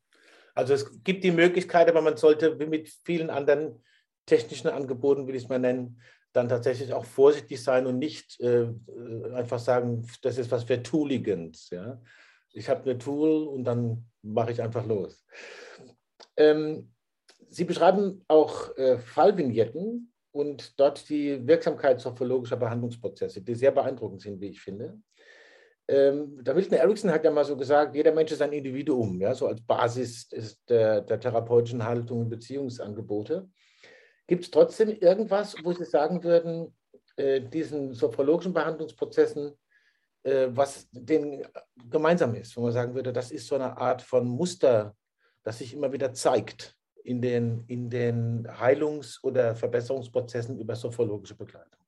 Also 0.53 0.73
es 0.73 1.03
gibt 1.03 1.23
die 1.23 1.31
Möglichkeit, 1.31 1.89
aber 1.89 2.01
man 2.01 2.17
sollte 2.17 2.59
wie 2.59 2.65
mit 2.65 2.89
vielen 3.03 3.29
anderen 3.29 3.83
technischen 4.25 4.69
Angeboten, 4.69 5.27
will 5.27 5.35
ich 5.35 5.43
es 5.43 5.49
mal 5.49 5.59
nennen, 5.59 6.01
dann 6.31 6.49
tatsächlich 6.49 6.93
auch 6.93 7.05
vorsichtig 7.05 7.61
sein 7.63 7.85
und 7.87 7.97
nicht 7.97 8.39
äh, 8.41 8.63
äh 8.63 9.33
einfach 9.33 9.59
sagen, 9.59 10.07
das 10.21 10.37
ist 10.37 10.51
was 10.51 10.63
für 10.65 10.81
Tooligans. 10.81 11.69
Ja? 11.71 12.01
Ich 12.55 12.69
habe 12.69 12.89
ein 12.89 12.99
Tool 12.99 13.47
und 13.47 13.65
dann 13.65 14.05
mache 14.21 14.51
ich 14.51 14.61
einfach 14.61 14.85
los. 14.85 15.25
Ähm, 16.37 16.91
Sie 17.49 17.65
beschreiben 17.65 18.23
auch 18.27 18.75
äh, 18.77 18.97
Fallvignetten 18.97 20.11
und 20.31 20.79
dort 20.79 21.07
die 21.09 21.45
Wirksamkeit 21.47 22.01
soziologischer 22.01 22.57
Behandlungsprozesse, 22.57 23.41
die 23.41 23.55
sehr 23.55 23.71
beeindruckend 23.71 24.21
sind, 24.21 24.41
wie 24.41 24.49
ich 24.49 24.61
finde. 24.61 24.99
Ähm, 25.87 26.43
der 26.43 26.55
Milton 26.55 26.77
Erickson 26.77 27.11
hat 27.11 27.23
ja 27.23 27.31
mal 27.31 27.45
so 27.45 27.55
gesagt, 27.55 27.95
jeder 27.95 28.11
Mensch 28.11 28.31
ist 28.31 28.41
ein 28.41 28.51
Individuum, 28.53 29.21
ja, 29.21 29.35
so 29.35 29.47
als 29.47 29.61
Basis 29.61 30.27
der, 30.67 31.01
der 31.01 31.19
therapeutischen 31.19 31.85
Haltung 31.85 32.21
und 32.21 32.29
Beziehungsangebote. 32.29 33.47
Gibt 34.27 34.45
es 34.45 34.51
trotzdem 34.51 34.89
irgendwas, 34.89 35.55
wo 35.63 35.73
Sie 35.73 35.85
sagen 35.85 36.23
würden, 36.23 36.75
äh, 37.17 37.39
diesen 37.41 37.93
sophrologischen 37.93 38.53
Behandlungsprozessen 38.53 39.53
was 40.25 40.87
denen 40.91 41.45
gemeinsam 41.89 42.33
ist, 42.33 42.57
wo 42.57 42.61
man 42.61 42.71
sagen 42.71 42.95
würde, 42.95 43.13
das 43.13 43.31
ist 43.31 43.47
so 43.47 43.55
eine 43.55 43.77
Art 43.77 44.01
von 44.01 44.27
Muster, 44.27 44.95
das 45.43 45.59
sich 45.59 45.73
immer 45.73 45.91
wieder 45.91 46.13
zeigt 46.13 46.75
in 47.03 47.21
den, 47.21 47.63
in 47.67 47.89
den 47.89 48.47
Heilungs- 48.47 49.23
oder 49.23 49.55
Verbesserungsprozessen 49.55 50.57
über 50.59 50.75
sophologische 50.75 51.35
Begleitung. 51.35 51.79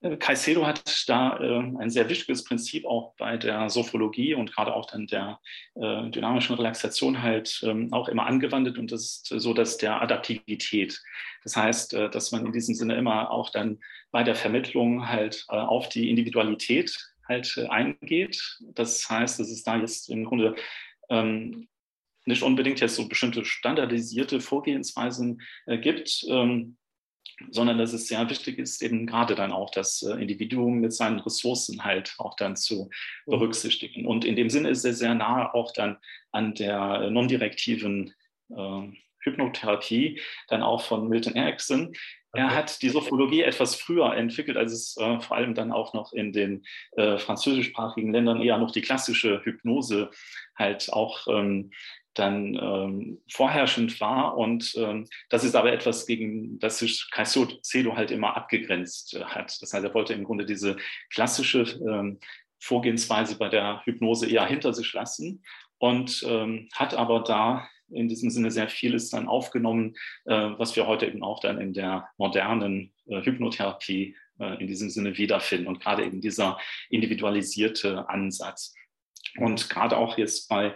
Äh, 0.00 0.16
Caicedo 0.16 0.66
hat 0.66 1.08
da 1.08 1.38
äh, 1.38 1.58
ein 1.78 1.90
sehr 1.90 2.08
wichtiges 2.08 2.44
Prinzip 2.44 2.84
auch 2.84 3.14
bei 3.16 3.36
der 3.36 3.68
Sophologie 3.70 4.34
und 4.34 4.52
gerade 4.52 4.74
auch 4.74 4.86
dann 4.86 5.06
der 5.06 5.40
äh, 5.74 6.10
dynamischen 6.10 6.56
Relaxation 6.56 7.22
halt 7.22 7.60
ähm, 7.64 7.92
auch 7.92 8.08
immer 8.08 8.26
angewandt 8.26 8.78
und 8.78 8.92
das 8.92 9.02
ist 9.02 9.26
so, 9.26 9.54
dass 9.54 9.76
der 9.76 10.00
Adaptivität. 10.00 11.00
Das 11.44 11.56
heißt, 11.56 11.94
äh, 11.94 12.10
dass 12.10 12.32
man 12.32 12.46
in 12.46 12.52
diesem 12.52 12.74
Sinne 12.74 12.96
immer 12.96 13.30
auch 13.30 13.50
dann 13.50 13.78
bei 14.10 14.22
der 14.22 14.34
Vermittlung 14.34 15.08
halt 15.08 15.46
äh, 15.50 15.56
auf 15.56 15.88
die 15.88 16.10
Individualität 16.10 16.96
halt 17.28 17.56
äh, 17.56 17.66
eingeht. 17.68 18.58
Das 18.74 19.08
heißt, 19.08 19.38
dass 19.38 19.50
es 19.50 19.62
da 19.62 19.76
jetzt 19.76 20.08
im 20.10 20.24
Grunde 20.24 20.56
ähm, 21.10 21.68
nicht 22.26 22.42
unbedingt 22.42 22.80
jetzt 22.80 22.96
so 22.96 23.08
bestimmte 23.08 23.44
standardisierte 23.44 24.40
Vorgehensweisen 24.40 25.40
gibt, 25.66 26.22
ähm, 26.28 26.76
sondern 27.50 27.78
dass 27.78 27.92
es 27.92 28.08
sehr 28.08 28.28
wichtig 28.28 28.58
ist, 28.58 28.82
eben 28.82 29.06
gerade 29.06 29.34
dann 29.34 29.52
auch 29.52 29.70
das 29.70 30.02
äh, 30.02 30.12
Individuum 30.20 30.80
mit 30.80 30.92
seinen 30.92 31.20
Ressourcen 31.20 31.84
halt 31.84 32.14
auch 32.18 32.36
dann 32.36 32.56
zu 32.56 32.90
mhm. 33.26 33.30
berücksichtigen. 33.30 34.06
Und 34.06 34.24
in 34.24 34.36
dem 34.36 34.50
Sinne 34.50 34.68
ist 34.68 34.84
er 34.84 34.92
sehr 34.92 35.14
nahe 35.14 35.54
auch 35.54 35.72
dann 35.72 35.98
an 36.32 36.54
der 36.54 37.10
non-direktiven 37.10 38.14
äh, 38.50 38.82
Hypnotherapie, 39.22 40.20
dann 40.48 40.62
auch 40.62 40.82
von 40.82 41.08
Milton 41.08 41.36
Erickson. 41.36 41.92
Er 42.32 42.46
okay. 42.46 42.54
hat 42.54 42.82
die 42.82 42.88
Sophologie 42.88 43.42
etwas 43.42 43.74
früher 43.74 44.14
entwickelt, 44.14 44.56
als 44.56 44.72
es 44.72 44.96
äh, 44.96 45.20
vor 45.20 45.36
allem 45.36 45.54
dann 45.54 45.72
auch 45.72 45.94
noch 45.94 46.12
in 46.12 46.32
den 46.32 46.64
äh, 46.92 47.18
französischsprachigen 47.18 48.12
Ländern 48.12 48.40
eher 48.40 48.58
noch 48.58 48.70
die 48.70 48.82
klassische 48.82 49.44
Hypnose 49.44 50.10
halt 50.56 50.92
auch 50.92 51.26
ähm, 51.26 51.72
dann 52.14 52.54
ähm, 52.54 53.20
vorherrschend 53.30 54.00
war. 54.00 54.36
Und 54.36 54.74
ähm, 54.76 55.06
das 55.28 55.44
ist 55.44 55.54
aber 55.54 55.72
etwas, 55.72 56.06
gegen 56.06 56.58
das 56.58 56.78
sich 56.78 57.08
Caicedo 57.10 57.96
halt 57.96 58.10
immer 58.10 58.36
abgegrenzt 58.36 59.14
äh, 59.14 59.24
hat. 59.24 59.60
Das 59.62 59.72
heißt, 59.72 59.84
er 59.84 59.94
wollte 59.94 60.14
im 60.14 60.24
Grunde 60.24 60.44
diese 60.44 60.76
klassische 61.10 61.62
ähm, 61.88 62.18
Vorgehensweise 62.58 63.38
bei 63.38 63.48
der 63.48 63.82
Hypnose 63.84 64.28
eher 64.28 64.44
hinter 64.44 64.74
sich 64.74 64.92
lassen 64.92 65.42
und 65.78 66.24
ähm, 66.28 66.68
hat 66.74 66.94
aber 66.94 67.20
da 67.20 67.66
in 67.90 68.08
diesem 68.08 68.30
Sinne 68.30 68.50
sehr 68.50 68.68
vieles 68.68 69.10
dann 69.10 69.28
aufgenommen, 69.28 69.96
äh, 70.26 70.34
was 70.34 70.76
wir 70.76 70.86
heute 70.86 71.06
eben 71.06 71.22
auch 71.22 71.40
dann 71.40 71.60
in 71.60 71.72
der 71.72 72.08
modernen 72.18 72.92
äh, 73.06 73.22
Hypnotherapie 73.22 74.16
äh, 74.38 74.60
in 74.60 74.66
diesem 74.66 74.90
Sinne 74.90 75.16
wiederfinden 75.16 75.66
und 75.66 75.80
gerade 75.80 76.04
eben 76.04 76.20
dieser 76.20 76.58
individualisierte 76.90 78.08
Ansatz. 78.08 78.74
Und 79.38 79.70
gerade 79.70 79.96
auch 79.96 80.18
jetzt 80.18 80.48
bei 80.48 80.74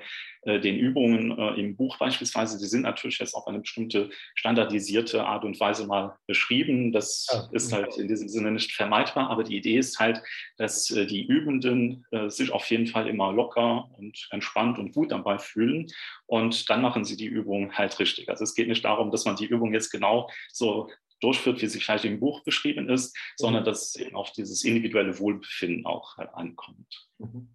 den 0.60 0.76
Übungen 0.76 1.38
äh, 1.38 1.60
im 1.60 1.76
Buch 1.76 1.98
beispielsweise, 1.98 2.58
die 2.58 2.66
sind 2.66 2.82
natürlich 2.82 3.18
jetzt 3.18 3.34
auf 3.34 3.46
eine 3.46 3.60
bestimmte 3.60 4.10
standardisierte 4.34 5.24
Art 5.24 5.44
und 5.44 5.58
Weise 5.60 5.86
mal 5.86 6.16
beschrieben. 6.26 6.92
Das 6.92 7.26
ja. 7.32 7.48
ist 7.52 7.72
halt 7.72 7.96
in 7.96 8.08
diesem 8.08 8.28
Sinne 8.28 8.52
nicht 8.52 8.72
vermeidbar, 8.72 9.30
aber 9.30 9.44
die 9.44 9.56
Idee 9.56 9.78
ist 9.78 9.98
halt, 9.98 10.22
dass 10.56 10.90
äh, 10.90 11.06
die 11.06 11.24
Übenden 11.26 12.04
sich 12.28 12.52
auf 12.52 12.68
jeden 12.70 12.86
Fall 12.86 13.08
immer 13.08 13.32
locker 13.32 13.90
und 13.98 14.28
entspannt 14.30 14.78
und 14.78 14.92
gut 14.92 15.10
dabei 15.10 15.38
fühlen 15.38 15.86
und 16.26 16.68
dann 16.70 16.82
machen 16.82 17.04
sie 17.04 17.16
die 17.16 17.26
Übung 17.26 17.72
halt 17.72 17.98
richtig. 17.98 18.28
Also 18.28 18.44
es 18.44 18.54
geht 18.54 18.68
nicht 18.68 18.84
darum, 18.84 19.10
dass 19.10 19.24
man 19.24 19.36
die 19.36 19.46
Übung 19.46 19.72
jetzt 19.72 19.90
genau 19.90 20.30
so 20.52 20.90
durchführt, 21.20 21.62
wie 21.62 21.66
sie 21.66 21.80
vielleicht 21.80 22.04
im 22.04 22.20
Buch 22.20 22.42
beschrieben 22.44 22.88
ist, 22.88 23.16
sondern 23.36 23.62
mhm. 23.62 23.66
dass 23.66 23.96
eben 23.96 24.14
auf 24.14 24.32
dieses 24.32 24.64
individuelle 24.64 25.18
Wohlbefinden 25.18 25.86
auch 25.86 26.16
halt 26.16 26.32
ankommt. 26.34 27.08
Mhm. 27.18 27.48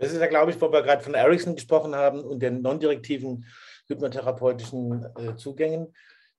Das 0.00 0.12
ist 0.12 0.20
ja, 0.20 0.26
glaube 0.28 0.50
ich, 0.50 0.60
wo 0.60 0.72
wir 0.72 0.82
gerade 0.82 1.02
von 1.02 1.12
Ericsson 1.12 1.54
gesprochen 1.54 1.94
haben 1.94 2.24
und 2.24 2.40
den 2.40 2.62
non-direktiven 2.62 3.44
hypnotherapeutischen 3.86 5.04
äh, 5.16 5.36
Zugängen. 5.36 5.94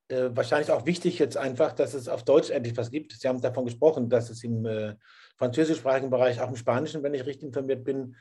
Äh, 0.08 0.32
wahrscheinlich 0.34 0.72
auch 0.72 0.88
wichtig 0.88 1.20
jetzt 1.20 1.38
einfach, 1.38 1.72
dass 1.74 1.94
es 1.94 2.08
auf 2.08 2.24
Deutsch 2.24 2.50
endlich 2.50 2.76
was 2.76 2.90
gibt. 2.90 3.14
Sie 3.14 3.28
haben 3.28 3.40
davon 3.40 3.66
gesprochen, 3.66 4.10
dass 4.10 4.32
es 4.32 4.44
im 4.44 4.66
äh, 4.66 4.96
französischsprachigen 5.38 6.10
Bereich, 6.10 6.42
auch 6.42 6.50
im 6.50 6.56
Spanischen, 6.56 7.04
wenn 7.04 7.14
ich 7.14 7.26
richtig 7.28 7.44
informiert 7.44 7.84
bin, 7.84 8.16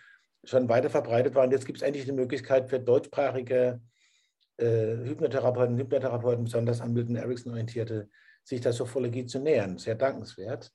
schon 0.45 0.69
weiter 0.69 0.91
verbreitet 0.91 1.35
war. 1.35 1.45
Und 1.45 1.53
jetzt 1.53 1.65
gibt 1.65 1.79
es 1.79 1.83
endlich 1.83 2.05
die 2.05 2.13
Möglichkeit 2.13 2.69
für 2.69 2.79
deutschsprachige 2.79 3.81
äh, 4.59 4.65
Hypnotherapeuten, 4.67 5.79
Hypnotherapeuten, 5.79 6.45
besonders 6.45 6.83
an 6.83 6.93
Milton 6.93 7.17
Erickson 7.17 7.53
orientierte, 7.53 8.11
sich 8.45 8.61
der 8.61 8.75
Sophologie 8.75 9.25
zu 9.25 9.39
nähern. 9.39 9.79
Sehr 9.79 9.95
dankenswert. 9.95 10.71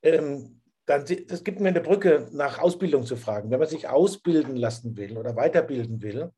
Ähm, 0.00 0.59
dann 0.86 1.04
das 1.28 1.44
gibt 1.44 1.60
mir 1.60 1.68
eine 1.68 1.80
Brücke, 1.80 2.28
nach 2.32 2.58
Ausbildung 2.58 3.04
zu 3.04 3.16
fragen. 3.16 3.50
Wenn 3.50 3.60
man 3.60 3.68
sich 3.68 3.88
ausbilden 3.88 4.56
lassen 4.56 4.96
will 4.96 5.16
oder 5.16 5.36
weiterbilden 5.36 6.02
will 6.02 6.32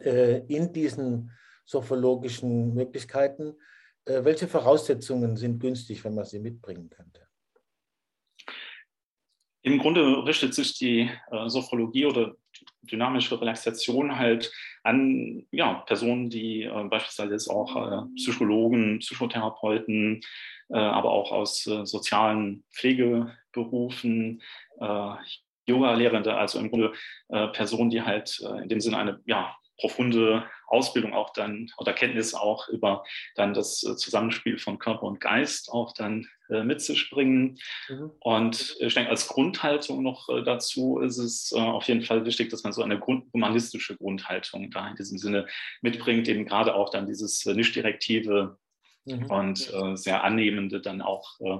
äh, 0.00 0.38
in 0.46 0.72
diesen 0.72 1.30
sophologischen 1.64 2.74
Möglichkeiten, 2.74 3.54
äh, 4.04 4.24
welche 4.24 4.48
Voraussetzungen 4.48 5.36
sind 5.36 5.60
günstig, 5.60 6.04
wenn 6.04 6.14
man 6.14 6.24
sie 6.24 6.40
mitbringen 6.40 6.90
könnte? 6.90 7.26
Im 9.62 9.78
Grunde 9.78 10.26
richtet 10.26 10.54
sich 10.54 10.76
die 10.76 11.08
äh, 11.30 11.48
Sophologie 11.48 12.06
oder 12.06 12.34
dynamische 12.82 13.40
Relaxation 13.40 14.18
halt 14.18 14.52
an 14.82 15.46
ja, 15.50 15.74
Personen, 15.86 16.30
die 16.30 16.64
äh, 16.64 16.84
beispielsweise 16.84 17.52
auch 17.52 17.76
äh, 17.76 18.06
Psychologen, 18.16 18.98
Psychotherapeuten, 18.98 20.20
äh, 20.70 20.78
aber 20.78 21.10
auch 21.10 21.32
aus 21.32 21.66
äh, 21.66 21.84
sozialen 21.86 22.64
Pflegeberufen, 22.72 24.42
äh, 24.80 25.14
Yoga-Lehrende, 25.66 26.34
also 26.34 26.58
im 26.58 26.70
Grunde 26.70 26.92
Personen, 27.52 27.88
die 27.88 28.02
halt 28.02 28.40
in 28.62 28.68
dem 28.68 28.80
Sinne 28.80 28.98
eine 28.98 29.20
ja, 29.26 29.54
profunde 29.78 30.44
Ausbildung 30.66 31.14
auch 31.14 31.30
dann 31.30 31.70
oder 31.78 31.92
Kenntnis 31.92 32.34
auch 32.34 32.68
über 32.68 33.04
dann 33.36 33.54
das 33.54 33.78
Zusammenspiel 33.78 34.58
von 34.58 34.80
Körper 34.80 35.04
und 35.04 35.20
Geist 35.20 35.70
auch 35.70 35.94
dann 35.94 36.26
äh, 36.52 36.64
mit 36.64 36.80
sich 36.80 37.10
bringen. 37.10 37.58
Mhm. 37.88 38.10
Und 38.20 38.76
ich 38.80 38.94
denke, 38.94 39.10
als 39.10 39.26
Grundhaltung 39.28 40.02
noch 40.02 40.28
äh, 40.28 40.42
dazu 40.42 40.98
ist 40.98 41.18
es 41.18 41.52
äh, 41.52 41.58
auf 41.58 41.88
jeden 41.88 42.02
Fall 42.02 42.24
wichtig, 42.24 42.50
dass 42.50 42.62
man 42.62 42.72
so 42.72 42.82
eine 42.82 42.98
Grund 42.98 43.32
humanistische 43.32 43.96
Grundhaltung 43.96 44.70
da 44.70 44.88
in 44.88 44.96
diesem 44.96 45.18
Sinne 45.18 45.46
mitbringt, 45.80 46.28
eben 46.28 46.44
gerade 46.44 46.74
auch 46.74 46.90
dann 46.90 47.06
dieses 47.06 47.44
nicht 47.46 47.74
direktive 47.74 48.58
mhm. 49.04 49.26
und 49.26 49.72
äh, 49.72 49.96
sehr 49.96 50.24
annehmende 50.24 50.80
dann 50.80 51.00
auch 51.00 51.40
äh, 51.40 51.58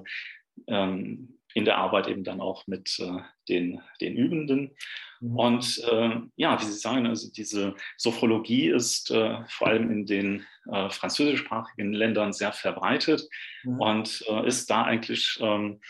ähm, 0.66 1.38
in 1.54 1.64
der 1.64 1.78
Arbeit 1.78 2.08
eben 2.08 2.24
dann 2.24 2.40
auch 2.40 2.66
mit 2.66 2.98
äh, 2.98 3.20
den, 3.48 3.80
den 4.00 4.16
Übenden. 4.16 4.74
Mhm. 5.20 5.36
Und 5.36 5.84
äh, 5.90 6.16
ja, 6.36 6.60
wie 6.60 6.64
Sie 6.64 6.78
sagen, 6.78 7.06
also 7.06 7.30
diese 7.30 7.74
Sophrologie 7.96 8.68
ist 8.68 9.10
äh, 9.10 9.38
vor 9.48 9.68
allem 9.68 9.90
in 9.90 10.06
den 10.06 10.46
äh, 10.70 10.90
französischsprachigen 10.90 11.92
Ländern 11.92 12.32
sehr 12.32 12.52
verbreitet 12.52 13.28
mhm. 13.64 13.80
und 13.80 14.24
äh, 14.28 14.46
ist 14.46 14.68
da 14.70 14.82
eigentlich 14.82 15.38
ähm, 15.40 15.80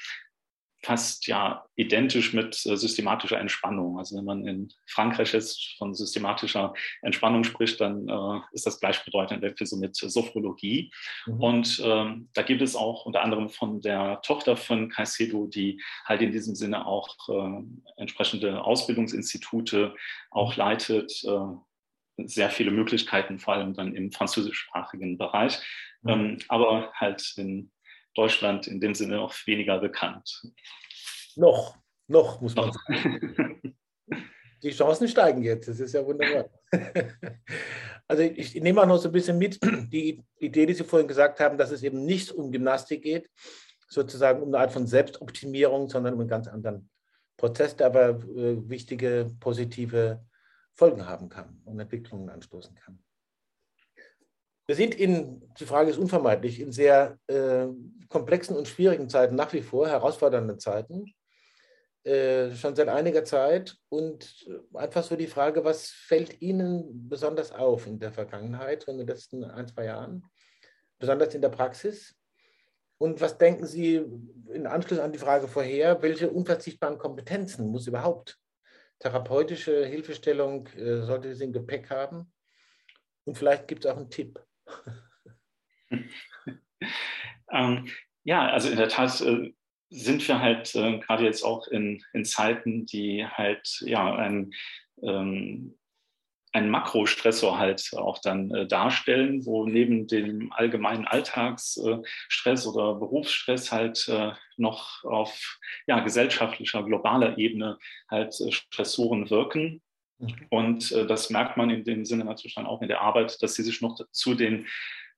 fast 0.84 1.26
ja 1.28 1.64
identisch 1.76 2.32
mit 2.32 2.66
äh, 2.66 2.76
systematischer 2.76 3.38
Entspannung. 3.38 3.98
Also 3.98 4.16
wenn 4.16 4.24
man 4.24 4.46
in 4.46 4.72
Frankreich 4.86 5.32
jetzt 5.32 5.76
von 5.78 5.94
systematischer 5.94 6.74
Entspannung 7.02 7.44
spricht, 7.44 7.80
dann 7.80 8.08
äh, 8.08 8.40
ist 8.52 8.66
das 8.66 8.80
gleichbedeutend 8.80 9.42
so 9.66 9.76
mit 9.76 9.94
Sophrologie. 9.94 10.92
Mhm. 11.26 11.40
Und 11.40 11.78
äh, 11.78 12.14
da 12.34 12.42
gibt 12.42 12.62
es 12.62 12.74
auch 12.74 13.06
unter 13.06 13.22
anderem 13.22 13.48
von 13.48 13.80
der 13.80 14.20
Tochter 14.22 14.56
von 14.56 14.88
Caicedo, 14.88 15.46
die 15.46 15.80
halt 16.04 16.20
in 16.20 16.32
diesem 16.32 16.54
Sinne 16.54 16.86
auch 16.86 17.16
äh, 17.28 17.62
entsprechende 17.96 18.62
Ausbildungsinstitute 18.64 19.94
auch 20.30 20.56
leitet, 20.56 21.22
äh, 21.24 22.26
sehr 22.26 22.50
viele 22.50 22.70
Möglichkeiten, 22.70 23.38
vor 23.38 23.54
allem 23.54 23.74
dann 23.74 23.94
im 23.94 24.12
französischsprachigen 24.12 25.16
Bereich, 25.16 25.58
mhm. 26.02 26.10
ähm, 26.10 26.38
aber 26.48 26.92
halt 26.94 27.34
in 27.36 27.70
Deutschland 28.14 28.66
in 28.66 28.80
dem 28.80 28.94
Sinne 28.94 29.20
auch 29.20 29.34
weniger 29.46 29.78
bekannt. 29.78 30.42
Noch, 31.36 31.76
noch 32.08 32.40
muss 32.40 32.54
man 32.54 32.68
noch. 32.68 32.74
sagen. 32.74 33.76
Die 34.62 34.70
Chancen 34.70 35.08
steigen 35.08 35.42
jetzt, 35.42 35.66
das 35.66 35.80
ist 35.80 35.92
ja 35.92 36.04
wunderbar. 36.04 36.48
Also 38.08 38.24
ich, 38.24 38.54
nehme 38.60 38.82
auch 38.82 38.86
noch 38.86 38.98
so 38.98 39.08
ein 39.08 39.12
bisschen 39.12 39.38
mit, 39.38 39.58
die 39.62 40.22
Idee, 40.38 40.66
die 40.66 40.74
Sie 40.74 40.84
vorhin 40.84 41.08
gesagt 41.08 41.40
haben, 41.40 41.56
dass 41.56 41.70
es 41.70 41.82
eben 41.82 42.04
nicht 42.04 42.30
um 42.30 42.52
Gymnastik 42.52 43.02
geht, 43.02 43.30
sozusagen 43.88 44.42
um 44.42 44.48
eine 44.48 44.58
Art 44.58 44.72
von 44.72 44.86
Selbstoptimierung, 44.86 45.88
sondern 45.88 46.12
um 46.12 46.20
einen 46.20 46.28
ganz 46.28 46.46
anderen 46.46 46.90
Prozess, 47.38 47.74
der 47.74 47.86
aber 47.86 48.10
äh, 48.10 48.68
wichtige, 48.68 49.34
positive 49.40 50.22
Folgen 50.74 51.06
haben 51.06 51.30
kann 51.30 51.62
und 51.64 51.80
Entwicklungen 51.80 52.28
anstoßen 52.28 52.74
kann. 52.74 53.02
Wir 54.72 54.76
sind 54.76 54.94
in, 54.94 55.42
die 55.60 55.66
Frage 55.66 55.90
ist 55.90 55.98
unvermeidlich, 55.98 56.58
in 56.58 56.72
sehr 56.72 57.18
äh, 57.26 57.66
komplexen 58.08 58.56
und 58.56 58.66
schwierigen 58.66 59.10
Zeiten 59.10 59.34
nach 59.34 59.52
wie 59.52 59.60
vor, 59.60 59.86
herausfordernden 59.86 60.58
Zeiten, 60.58 61.12
äh, 62.04 62.52
schon 62.52 62.74
seit 62.74 62.88
einiger 62.88 63.22
Zeit. 63.22 63.76
Und 63.90 64.34
einfach 64.72 65.04
so 65.04 65.14
die 65.14 65.26
Frage, 65.26 65.62
was 65.62 65.88
fällt 65.88 66.40
Ihnen 66.40 67.06
besonders 67.06 67.52
auf 67.52 67.86
in 67.86 67.98
der 67.98 68.12
Vergangenheit, 68.12 68.84
in 68.84 68.96
den 68.96 69.06
letzten 69.06 69.44
ein, 69.44 69.68
zwei 69.68 69.84
Jahren, 69.84 70.24
besonders 70.98 71.34
in 71.34 71.42
der 71.42 71.50
Praxis? 71.50 72.16
Und 72.96 73.20
was 73.20 73.36
denken 73.36 73.66
Sie 73.66 73.96
in 74.54 74.66
Anschluss 74.66 75.00
an 75.00 75.12
die 75.12 75.18
Frage 75.18 75.48
vorher, 75.48 76.00
welche 76.00 76.30
unverzichtbaren 76.30 76.96
Kompetenzen 76.96 77.68
muss 77.68 77.86
überhaupt 77.86 78.38
therapeutische 79.00 79.84
Hilfestellung, 79.84 80.66
äh, 80.68 81.02
sollte 81.02 81.34
sie 81.34 81.44
im 81.44 81.52
Gepäck 81.52 81.90
haben? 81.90 82.32
Und 83.26 83.36
vielleicht 83.36 83.68
gibt 83.68 83.84
es 83.84 83.90
auch 83.90 83.98
einen 83.98 84.08
Tipp. 84.08 84.42
ähm, 87.52 87.88
ja, 88.24 88.46
also 88.46 88.68
in 88.68 88.76
der 88.76 88.88
Tat 88.88 89.20
äh, 89.20 89.52
sind 89.90 90.26
wir 90.26 90.40
halt 90.40 90.74
äh, 90.74 90.98
gerade 90.98 91.24
jetzt 91.24 91.42
auch 91.42 91.68
in, 91.68 92.02
in 92.12 92.24
Zeiten, 92.24 92.86
die 92.86 93.26
halt 93.26 93.82
ja 93.84 94.14
ein, 94.14 94.52
ähm, 95.02 95.76
einen 96.52 96.70
Makrostressor 96.70 97.58
halt 97.58 97.90
auch 97.96 98.18
dann 98.18 98.50
äh, 98.54 98.66
darstellen, 98.66 99.44
wo 99.46 99.66
neben 99.66 100.06
dem 100.06 100.52
allgemeinen 100.52 101.06
Alltagsstress 101.06 102.66
oder 102.66 102.94
Berufsstress 102.94 103.72
halt 103.72 104.06
äh, 104.08 104.32
noch 104.56 105.04
auf 105.04 105.58
ja, 105.86 106.00
gesellschaftlicher, 106.00 106.82
globaler 106.82 107.38
Ebene 107.38 107.78
halt 108.10 108.38
äh, 108.40 108.52
Stressoren 108.52 109.30
wirken. 109.30 109.82
Mhm. 110.22 110.46
Und 110.50 110.92
äh, 110.92 111.06
das 111.06 111.30
merkt 111.30 111.56
man 111.56 111.70
in 111.70 111.84
dem 111.84 112.04
Sinne 112.04 112.24
natürlich 112.24 112.54
dann 112.54 112.66
auch 112.66 112.82
in 112.82 112.88
der 112.88 113.02
Arbeit, 113.02 113.42
dass 113.42 113.54
sie 113.54 113.62
sich 113.62 113.80
noch 113.80 113.98
zu 114.12 114.34
den 114.34 114.66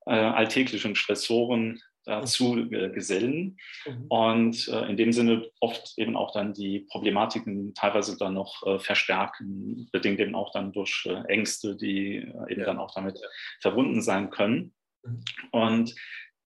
äh, 0.06 0.12
alltäglichen 0.12 0.96
Stressoren 0.96 1.80
dazu 2.04 2.58
äh, 2.58 2.90
gesellen 2.90 3.56
mhm. 3.86 4.06
und 4.08 4.68
äh, 4.68 4.86
in 4.90 4.96
dem 4.96 5.12
Sinne 5.12 5.50
oft 5.60 5.94
eben 5.96 6.16
auch 6.16 6.32
dann 6.32 6.52
die 6.52 6.80
Problematiken 6.80 7.74
teilweise 7.74 8.16
dann 8.18 8.34
noch 8.34 8.62
äh, 8.66 8.78
verstärken, 8.78 9.88
bedingt 9.90 10.20
eben 10.20 10.34
auch 10.34 10.52
dann 10.52 10.72
durch 10.72 11.06
äh, 11.06 11.22
Ängste, 11.32 11.76
die 11.76 12.16
äh, 12.16 12.52
eben 12.52 12.60
ja. 12.60 12.66
dann 12.66 12.78
auch 12.78 12.94
damit 12.94 13.20
verbunden 13.60 14.02
sein 14.02 14.30
können. 14.30 14.74
Mhm. 15.02 15.24
Und 15.50 15.94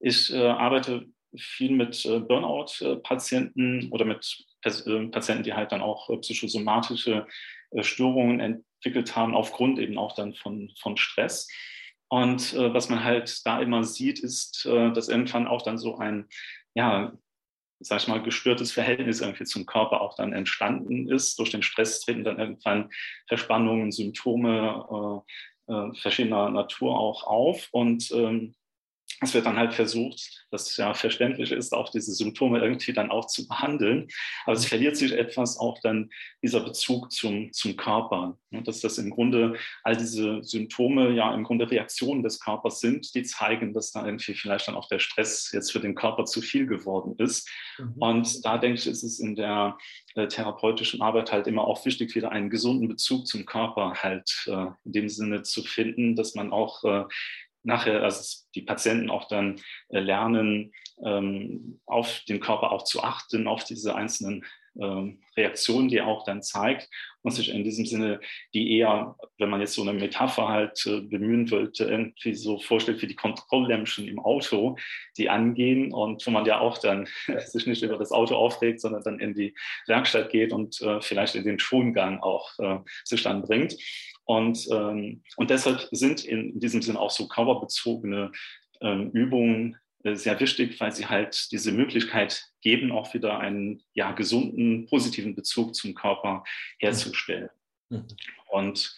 ich 0.01 0.33
äh, 0.33 0.47
arbeite 0.47 1.07
viel 1.37 1.73
mit 1.73 2.05
Burnout-Patienten 2.05 3.90
oder 3.90 4.07
mit 4.07 4.44
Patienten, 4.62 5.42
die 5.42 5.53
halt 5.53 5.73
dann 5.73 5.83
auch 5.83 6.09
psychosomatische 6.23 7.27
Störungen 7.81 8.40
entwickelt 8.40 9.16
haben, 9.16 9.35
aufgrund 9.35 9.78
eben 9.78 9.98
auch 9.98 10.14
dann 10.14 10.35
von, 10.35 10.72
von 10.81 10.96
Stress. 10.96 11.48
Und 12.09 12.54
äh, 12.54 12.72
was 12.72 12.88
man 12.88 13.04
halt 13.04 13.44
da 13.44 13.61
immer 13.61 13.85
sieht, 13.85 14.20
ist, 14.20 14.64
äh, 14.66 14.92
dass 14.92 15.09
irgendwann 15.09 15.46
auch 15.46 15.62
dann 15.62 15.78
so 15.78 15.98
ein, 15.98 16.26
ja, 16.74 17.12
sag 17.81 18.00
ich 18.00 18.09
mal, 18.09 18.22
gestörtes 18.22 18.72
Verhältnis 18.72 19.20
irgendwie 19.20 19.44
zum 19.44 19.66
Körper 19.66 20.00
auch 20.00 20.16
dann 20.16 20.33
entstanden 20.33 21.09
ist. 21.09 21.38
Durch 21.38 21.50
den 21.50 21.62
Stress 21.62 22.00
treten 22.00 22.24
dann 22.24 22.38
irgendwann 22.38 22.90
Verspannungen, 23.26 23.92
Symptome 23.92 25.24
äh, 25.68 25.72
äh 25.72 25.94
verschiedener 26.00 26.48
Natur 26.50 26.98
auch 26.98 27.24
auf. 27.24 27.68
Und 27.72 28.11
ähm, 28.12 28.54
es 29.20 29.35
wird 29.35 29.46
dann 29.46 29.57
halt 29.57 29.74
versucht, 29.74 30.46
das 30.50 30.76
ja 30.76 30.94
verständlich 30.94 31.50
ist, 31.50 31.72
auch 31.72 31.90
diese 31.90 32.12
Symptome 32.12 32.61
irgendwie 32.61 32.92
dann 32.92 33.11
auch 33.11 33.26
zu 33.26 33.48
behandeln. 33.48 34.09
Aber 34.44 34.54
es 34.54 34.66
verliert 34.66 34.96
sich 34.96 35.12
etwas 35.12 35.59
auch 35.59 35.78
dann 35.83 36.11
dieser 36.42 36.61
Bezug 36.61 37.11
zum, 37.11 37.52
zum 37.52 37.76
Körper. 37.76 38.38
Dass 38.50 38.81
das 38.81 38.98
im 38.98 39.11
Grunde 39.11 39.57
all 39.83 39.96
diese 39.96 40.42
Symptome 40.44 41.11
ja 41.11 41.35
im 41.35 41.44
Grunde 41.44 41.70
Reaktionen 41.70 42.22
des 42.22 42.40
Körpers 42.40 42.81
sind, 42.81 43.14
die 43.14 43.24
zeigen, 43.24 43.74
dass 43.74 43.90
da 43.90 44.07
irgendwie 44.07 44.35
vielleicht 44.35 44.68
dann 44.68 44.76
auch 44.76 44.88
der 44.88 45.00
Stress 45.00 45.50
jetzt 45.52 45.72
für 45.72 45.81
den 45.81 45.94
Körper 45.94 46.24
zu 46.24 46.40
viel 46.40 46.66
geworden 46.66 47.14
ist. 47.18 47.48
Mhm. 47.78 47.94
Und 47.98 48.44
da 48.44 48.57
denke 48.59 48.78
ich, 48.78 48.87
ist 48.87 49.02
es 49.02 49.18
in 49.18 49.35
der 49.35 49.76
äh, 50.14 50.28
therapeutischen 50.28 51.02
Arbeit 51.02 51.33
halt 51.33 51.46
immer 51.46 51.64
auch 51.66 51.85
wichtig, 51.85 52.14
wieder 52.14 52.31
einen 52.31 52.50
gesunden 52.50 52.88
Bezug 52.88 53.26
zum 53.26 53.44
Körper 53.46 53.94
halt 53.94 54.31
äh, 54.46 54.66
in 54.85 54.92
dem 54.92 55.09
Sinne 55.09 55.42
zu 55.42 55.62
finden, 55.62 56.16
dass 56.16 56.35
man 56.35 56.52
auch 56.52 56.85
äh, 56.85 57.04
nachher, 57.62 58.03
also 58.03 58.44
die 58.55 58.62
Patienten 58.62 59.11
auch 59.11 59.29
dann 59.29 59.61
äh, 59.88 60.01
lernen, 60.01 60.73
ähm, 61.05 61.81
auf 61.87 62.23
den 62.29 62.40
Körper 62.40 62.73
auch 62.73 62.85
zu 62.85 63.03
achten, 63.03 63.47
auf 63.47 63.64
diese 63.64 63.94
einzelnen 63.94 64.44
ähm, 64.81 65.21
Reaktionen, 65.37 65.88
die 65.88 65.97
er 65.97 66.07
auch 66.07 66.25
dann 66.25 66.42
zeigt 66.42 66.88
und 67.23 67.33
sich 67.33 67.51
in 67.51 67.64
diesem 67.64 67.85
Sinne, 67.85 68.21
die 68.55 68.79
eher, 68.79 69.16
wenn 69.38 69.51
man 69.51 69.61
jetzt 69.61 69.75
so 69.75 69.83
eine 69.83 69.92
Metapher 69.92 70.49
halt 70.49 70.87
äh, 70.87 71.01
bemühen 71.01 71.51
wollte, 71.51 71.85
irgendwie 71.85 72.35
so 72.35 72.59
vorstellt 72.59 73.03
wie 73.03 73.07
die 73.07 73.16
Kontrolllämpchen 73.16 74.07
im 74.07 74.21
Auto, 74.21 74.77
die 75.16 75.29
angehen 75.29 75.92
und 75.92 76.25
wo 76.25 76.31
man 76.31 76.47
ja 76.47 76.61
auch 76.61 76.79
dann 76.79 77.09
sich 77.47 77.66
nicht 77.66 77.83
über 77.83 77.99
das 77.99 78.12
Auto 78.12 78.37
aufregt, 78.37 78.81
sondern 78.81 79.03
dann 79.03 79.21
in 79.21 79.35
die 79.35 79.55
Werkstatt 79.87 80.31
geht 80.31 80.53
und 80.53 80.81
äh, 80.81 81.01
vielleicht 81.01 81.35
in 81.35 81.44
den 81.44 81.59
Schongang 81.59 82.21
auch 82.21 82.57
äh, 82.59 82.79
sich 83.05 83.23
dann 83.23 83.42
bringt. 83.42 83.77
Und, 84.29 84.69
ähm, 84.71 85.23
und 85.37 85.49
deshalb 85.49 85.88
sind 85.91 86.23
in 86.23 86.61
diesem 86.61 86.83
Sinne 86.83 87.01
auch 87.01 87.11
so 87.11 87.27
coverbezogene 87.29 88.31
ähm, 88.83 89.11
Übungen 89.12 89.79
äh, 90.05 90.17
sehr 90.17 90.38
wichtig, 90.38 90.79
weil 90.81 90.93
sie 90.93 91.07
halt 91.07 91.51
diese 91.51 91.73
Möglichkeit 91.73 92.45
geben, 92.61 92.93
auch 92.93 93.14
wieder 93.14 93.38
einen 93.38 93.83
ja, 93.95 94.12
gesunden, 94.12 94.87
positiven 94.87 95.35
Bezug 95.35 95.75
zum 95.75 95.95
Körper 95.95 96.45
herzustellen. 96.79 97.49
Mhm. 97.88 98.05
Und 98.51 98.95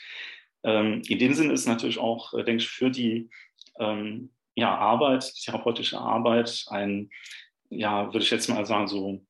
ähm, 0.65 1.03
in 1.07 1.21
dem 1.21 1.35
Sinne 1.35 1.53
ist 1.53 1.69
natürlich 1.69 1.99
auch, 1.99 2.35
äh, 2.35 2.43
denke 2.43 2.65
ich, 2.65 2.69
für 2.69 2.91
die 2.91 3.31
ähm, 3.79 4.31
ja, 4.57 4.77
Arbeit, 4.77 5.33
die 5.37 5.45
therapeutische 5.45 6.01
Arbeit 6.01 6.65
ein, 6.71 7.09
ja, 7.69 8.07
würde 8.07 8.25
ich 8.25 8.33
jetzt 8.33 8.49
mal 8.49 8.67
sagen, 8.67 8.89
so 8.89 9.25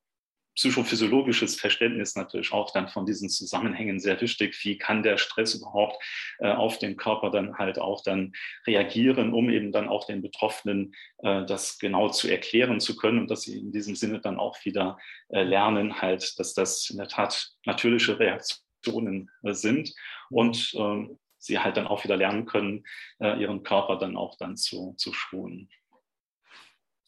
psychophysiologisches 0.61 1.59
Verständnis 1.59 2.15
natürlich 2.15 2.53
auch 2.53 2.69
dann 2.69 2.87
von 2.87 3.07
diesen 3.07 3.29
Zusammenhängen 3.29 3.99
sehr 3.99 4.21
wichtig. 4.21 4.55
Wie 4.63 4.77
kann 4.77 5.01
der 5.01 5.17
Stress 5.17 5.55
überhaupt 5.55 5.97
äh, 6.37 6.51
auf 6.51 6.77
den 6.77 6.97
Körper 6.97 7.31
dann 7.31 7.57
halt 7.57 7.79
auch 7.79 8.03
dann 8.03 8.33
reagieren, 8.67 9.33
um 9.33 9.49
eben 9.49 9.71
dann 9.71 9.89
auch 9.89 10.05
den 10.05 10.21
Betroffenen 10.21 10.93
äh, 11.23 11.45
das 11.45 11.79
genau 11.79 12.09
zu 12.09 12.27
erklären 12.27 12.79
zu 12.79 12.95
können 12.95 13.17
und 13.17 13.31
dass 13.31 13.41
sie 13.41 13.57
in 13.57 13.71
diesem 13.71 13.95
Sinne 13.95 14.21
dann 14.21 14.37
auch 14.37 14.63
wieder 14.63 14.99
äh, 15.29 15.41
lernen 15.41 15.99
halt, 15.99 16.37
dass 16.37 16.53
das 16.53 16.91
in 16.91 16.97
der 16.97 17.07
Tat 17.07 17.53
natürliche 17.65 18.19
Reaktionen 18.19 19.31
äh, 19.41 19.53
sind 19.53 19.95
und 20.29 20.75
ähm, 20.75 21.17
sie 21.39 21.57
halt 21.57 21.75
dann 21.75 21.87
auch 21.87 22.03
wieder 22.03 22.17
lernen 22.17 22.45
können, 22.45 22.83
äh, 23.19 23.41
ihren 23.41 23.63
Körper 23.63 23.97
dann 23.97 24.15
auch 24.15 24.37
dann 24.37 24.55
zu, 24.55 24.93
zu 24.95 25.11
schonen. 25.11 25.71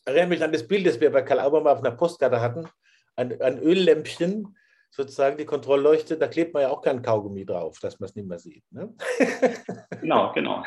Erinnere 0.05 0.27
mich 0.27 0.43
an 0.43 0.51
das 0.51 0.67
Bild, 0.67 0.87
das 0.87 0.99
wir 0.99 1.11
bei 1.11 1.21
Karl 1.21 1.39
Auber 1.39 1.61
mal 1.61 1.73
auf 1.73 1.79
einer 1.79 1.91
Postkarte 1.91 2.41
hatten 2.41 2.67
ein, 3.15 3.41
ein 3.41 3.59
Öllämpchen, 3.59 4.57
sozusagen 4.89 5.37
die 5.37 5.45
Kontrollleuchte, 5.45 6.17
da 6.17 6.27
klebt 6.27 6.53
man 6.53 6.63
ja 6.63 6.69
auch 6.69 6.81
kein 6.81 7.01
Kaugummi 7.01 7.45
drauf, 7.45 7.79
dass 7.79 7.99
man 7.99 8.09
es 8.09 8.15
nicht 8.15 8.27
mehr 8.27 8.39
sieht. 8.39 8.63
Ne? 8.71 8.93
Genau, 10.01 10.31
genau. 10.33 10.63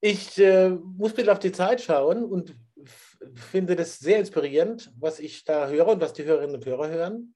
Ich 0.00 0.38
äh, 0.38 0.70
muss 0.70 1.12
bitte 1.12 1.30
auf 1.30 1.38
die 1.38 1.52
Zeit 1.52 1.82
schauen 1.82 2.24
und 2.24 2.56
finde 3.34 3.76
das 3.76 3.98
sehr 3.98 4.18
inspirierend, 4.18 4.90
was 4.98 5.20
ich 5.20 5.44
da 5.44 5.68
höre 5.68 5.88
und 5.88 6.00
was 6.00 6.14
die 6.14 6.24
Hörerinnen 6.24 6.56
und 6.56 6.64
Hörer 6.64 6.88
hören. 6.88 7.34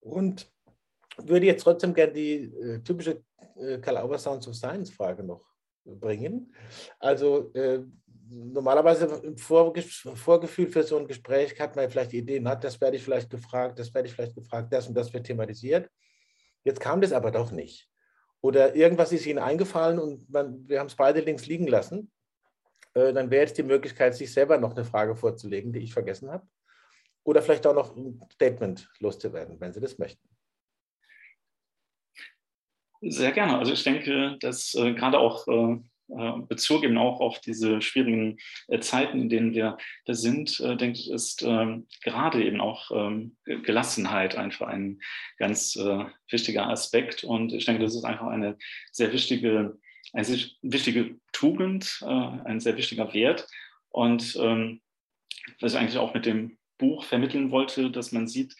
Und 0.00 0.50
würde 1.18 1.46
jetzt 1.46 1.62
trotzdem 1.62 1.92
gerne 1.94 2.12
die 2.12 2.44
äh, 2.44 2.80
typische 2.82 3.22
äh, 3.56 3.78
Karl 3.78 3.98
Auber 3.98 4.18
Sounds 4.18 4.48
of 4.48 4.54
Science 4.54 4.90
Frage 4.90 5.22
noch 5.22 5.44
bringen. 5.84 6.54
Also 6.98 7.52
äh, 7.54 7.84
normalerweise 8.34 9.06
im 9.22 9.36
Vorgefühl 9.36 10.68
für 10.68 10.82
so 10.82 10.98
ein 10.98 11.06
Gespräch 11.06 11.58
hat 11.60 11.76
man 11.76 11.90
vielleicht 11.90 12.12
Ideen, 12.12 12.48
hat, 12.48 12.64
das 12.64 12.80
werde 12.80 12.96
ich 12.96 13.04
vielleicht 13.04 13.30
gefragt, 13.30 13.78
das 13.78 13.92
werde 13.94 14.08
ich 14.08 14.14
vielleicht 14.14 14.34
gefragt, 14.34 14.72
das 14.72 14.88
und 14.88 14.94
das 14.94 15.12
wird 15.12 15.26
thematisiert. 15.26 15.90
Jetzt 16.64 16.80
kam 16.80 17.00
das 17.00 17.12
aber 17.12 17.30
doch 17.30 17.52
nicht. 17.52 17.88
Oder 18.40 18.74
irgendwas 18.74 19.12
ist 19.12 19.26
Ihnen 19.26 19.38
eingefallen 19.38 19.98
und 19.98 20.28
man, 20.30 20.68
wir 20.68 20.80
haben 20.80 20.88
es 20.88 20.96
beide 20.96 21.20
links 21.20 21.46
liegen 21.46 21.66
lassen. 21.66 22.10
Äh, 22.94 23.12
dann 23.12 23.30
wäre 23.30 23.42
jetzt 23.42 23.58
die 23.58 23.62
Möglichkeit, 23.62 24.14
sich 24.14 24.32
selber 24.32 24.58
noch 24.58 24.74
eine 24.74 24.84
Frage 24.84 25.16
vorzulegen, 25.16 25.72
die 25.72 25.80
ich 25.80 25.92
vergessen 25.92 26.30
habe. 26.30 26.46
Oder 27.24 27.40
vielleicht 27.40 27.66
auch 27.66 27.74
noch 27.74 27.96
ein 27.96 28.20
Statement 28.32 28.90
loszuwerden, 28.98 29.60
wenn 29.60 29.72
Sie 29.72 29.80
das 29.80 29.98
möchten. 29.98 30.28
Sehr 33.00 33.32
gerne. 33.32 33.58
Also 33.58 33.72
ich 33.72 33.82
denke, 33.82 34.36
dass 34.40 34.74
äh, 34.74 34.92
gerade 34.94 35.18
auch 35.18 35.46
äh, 35.48 35.78
Bezug 36.08 36.84
eben 36.84 36.98
auch 36.98 37.20
auf 37.20 37.40
diese 37.40 37.80
schwierigen 37.80 38.36
äh, 38.68 38.80
Zeiten, 38.80 39.22
in 39.22 39.28
denen 39.28 39.54
wir 39.54 39.78
da 40.04 40.14
sind, 40.14 40.60
äh, 40.60 40.76
denke 40.76 40.98
ich, 40.98 41.10
ist 41.10 41.42
ähm, 41.42 41.86
gerade 42.02 42.44
eben 42.44 42.60
auch 42.60 42.90
ähm, 42.90 43.36
Gelassenheit 43.44 44.36
einfach 44.36 44.68
ein 44.68 45.00
ganz 45.38 45.76
wichtiger 46.30 46.68
Aspekt. 46.68 47.24
Und 47.24 47.52
ich 47.52 47.64
denke, 47.64 47.82
das 47.82 47.94
ist 47.94 48.04
einfach 48.04 48.26
eine 48.26 48.56
sehr 48.92 49.12
wichtige, 49.12 49.78
eine 50.12 50.24
sehr 50.24 50.38
wichtige 50.62 51.16
Tugend, 51.32 52.02
ein 52.02 52.60
sehr 52.60 52.76
wichtiger 52.76 53.12
Wert. 53.12 53.46
Und 53.90 54.36
ähm, 54.40 54.80
was 55.60 55.72
ich 55.72 55.78
eigentlich 55.78 55.98
auch 55.98 56.14
mit 56.14 56.26
dem 56.26 56.58
Buch 56.78 57.04
vermitteln 57.04 57.50
wollte, 57.50 57.90
dass 57.90 58.12
man 58.12 58.26
sieht, 58.26 58.54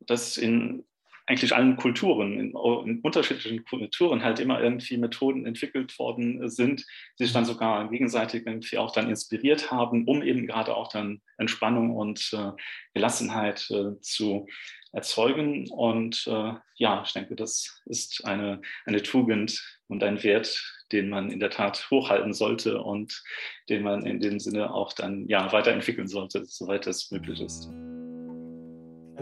dass 0.00 0.36
in 0.36 0.84
eigentlich 1.32 1.54
allen 1.54 1.76
Kulturen, 1.76 2.38
in, 2.38 2.50
in, 2.50 3.00
unterschiedlichen 3.00 3.64
Kulturen 3.64 4.22
halt 4.22 4.38
immer 4.38 4.60
irgendwie 4.60 4.98
Methoden 4.98 5.46
entwickelt 5.46 5.98
worden 5.98 6.46
sind, 6.50 6.84
die 7.18 7.24
sich 7.24 7.32
dann 7.32 7.46
sogar 7.46 7.88
gegenseitig 7.88 8.46
irgendwie 8.46 8.76
auch 8.76 8.92
dann 8.92 9.08
inspiriert 9.08 9.70
haben, 9.70 10.04
um 10.06 10.22
eben 10.22 10.46
gerade 10.46 10.76
auch 10.76 10.88
dann 10.88 11.22
Entspannung 11.38 11.96
und 11.96 12.34
äh, 12.34 12.50
Gelassenheit 12.92 13.66
äh, 13.70 13.98
zu 14.02 14.46
erzeugen. 14.92 15.70
Und 15.70 16.26
äh, 16.26 16.52
ja, 16.74 17.02
ich 17.02 17.14
denke, 17.14 17.34
das 17.34 17.80
ist 17.86 18.26
eine, 18.26 18.60
eine 18.84 19.02
Tugend 19.02 19.58
und 19.88 20.02
ein 20.02 20.22
Wert, 20.22 20.84
den 20.92 21.08
man 21.08 21.30
in 21.30 21.40
der 21.40 21.48
Tat 21.48 21.88
hochhalten 21.90 22.34
sollte 22.34 22.82
und 22.82 23.22
den 23.70 23.82
man 23.82 24.04
in 24.04 24.20
dem 24.20 24.38
Sinne 24.38 24.74
auch 24.74 24.92
dann 24.92 25.26
ja 25.28 25.50
weiterentwickeln 25.50 26.08
sollte, 26.08 26.44
soweit 26.44 26.86
es 26.86 27.10
möglich 27.10 27.40
ist. 27.40 27.70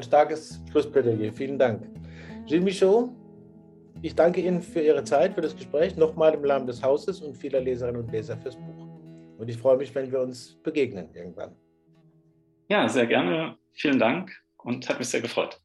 Ein 0.01 0.05
starkes 0.05 0.59
Schlussplädoyer. 0.71 1.31
Vielen 1.31 1.59
Dank. 1.59 1.83
Gilles 2.47 2.65
Michaud, 2.65 3.11
ich 4.01 4.15
danke 4.15 4.41
Ihnen 4.41 4.63
für 4.63 4.81
Ihre 4.81 5.05
Zeit, 5.05 5.35
für 5.35 5.43
das 5.43 5.55
Gespräch, 5.55 5.95
nochmal 5.95 6.33
im 6.33 6.41
Namen 6.41 6.67
des 6.67 6.83
Hauses 6.83 7.21
und 7.21 7.37
vieler 7.37 7.61
Leserinnen 7.61 8.01
und 8.01 8.11
Leser 8.11 8.35
fürs 8.39 8.57
Buch. 8.57 8.89
Und 9.37 9.51
ich 9.51 9.59
freue 9.59 9.77
mich, 9.77 9.95
wenn 9.95 10.11
wir 10.11 10.21
uns 10.21 10.57
begegnen 10.63 11.11
irgendwann. 11.13 11.55
Ja, 12.71 12.89
sehr 12.89 13.07
gerne. 13.07 13.59
Vielen 13.73 13.99
Dank 13.99 14.33
und 14.65 14.89
hat 14.89 14.99
mich 14.99 15.09
sehr 15.09 15.21
gefreut. 15.21 15.61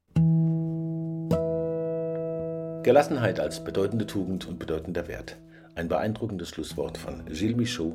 Gelassenheit 2.83 3.39
als 3.39 3.63
bedeutende 3.63 4.05
Tugend 4.05 4.49
und 4.49 4.59
bedeutender 4.59 5.07
Wert. 5.07 5.37
Ein 5.75 5.87
beeindruckendes 5.87 6.49
Schlusswort 6.49 6.97
von 6.97 7.23
Gilles 7.27 7.55
Michaud 7.55 7.93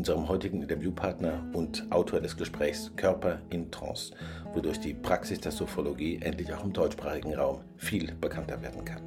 unserem 0.00 0.30
heutigen 0.30 0.62
Interviewpartner 0.62 1.44
und 1.52 1.86
Autor 1.92 2.22
des 2.22 2.34
Gesprächs 2.34 2.90
Körper 2.96 3.42
in 3.50 3.70
Trance, 3.70 4.14
wodurch 4.54 4.80
die 4.80 4.94
Praxis 4.94 5.40
der 5.40 5.52
Sophologie 5.52 6.18
endlich 6.22 6.50
auch 6.54 6.64
im 6.64 6.72
deutschsprachigen 6.72 7.34
Raum 7.34 7.60
viel 7.76 8.14
bekannter 8.14 8.62
werden 8.62 8.82
kann. 8.82 9.02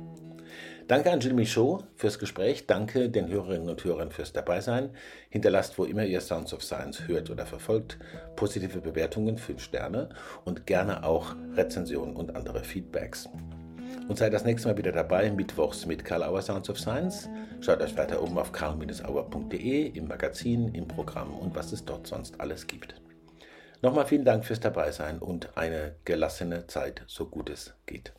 Danke 0.88 1.12
an 1.12 1.20
Jill 1.20 1.34
Michaud 1.34 1.84
fürs 1.96 2.20
Gespräch. 2.20 2.68
Danke 2.68 3.10
den 3.10 3.28
Hörerinnen 3.28 3.70
und 3.70 3.84
Hörern 3.84 4.12
fürs 4.12 4.34
Dabeisein. 4.34 4.92
Hinterlasst, 5.32 5.80
wo 5.80 5.86
immer 5.86 6.06
ihr 6.06 6.22
Sounds 6.22 6.54
of 6.54 6.62
Science 6.62 7.08
hört 7.08 7.32
oder 7.32 7.48
verfolgt, 7.48 7.98
positive 8.36 8.80
Bewertungen, 8.80 9.40
5 9.40 9.64
Sterne 9.64 10.10
und 10.46 10.68
gerne 10.68 11.04
auch 11.04 11.36
Rezensionen 11.56 12.16
und 12.16 12.36
andere 12.36 12.64
Feedbacks. 12.64 13.28
Und 14.14 14.18
seid 14.20 14.32
das 14.32 14.46
nächste 14.46 14.68
Mal 14.68 14.78
wieder 14.78 14.92
dabei, 14.92 15.32
mittwochs 15.32 15.88
mit 15.88 16.06
Karl 16.06 16.22
Auer 16.22 16.44
Sounds 16.44 16.70
of 16.70 16.80
Science. 16.80 17.28
Schaut 17.62 17.82
euch 17.82 17.98
weiter 17.98 18.22
um 18.22 18.38
auf 18.38 18.52
karl-auer.de, 18.52 19.88
im 19.88 20.08
Magazin, 20.08 20.68
im 20.76 20.88
Programm 20.88 21.34
und 21.34 21.56
was 21.56 21.72
es 21.72 21.84
dort 21.84 22.06
sonst 22.06 22.40
alles 22.40 22.68
gibt. 22.68 22.94
Nochmal 23.82 24.06
vielen 24.06 24.24
Dank 24.24 24.46
fürs 24.46 24.60
Dabeisein 24.60 25.18
und 25.18 25.58
eine 25.58 25.96
gelassene 26.06 26.68
Zeit, 26.68 27.02
so 27.08 27.26
gut 27.26 27.50
es 27.50 27.74
geht. 27.88 28.14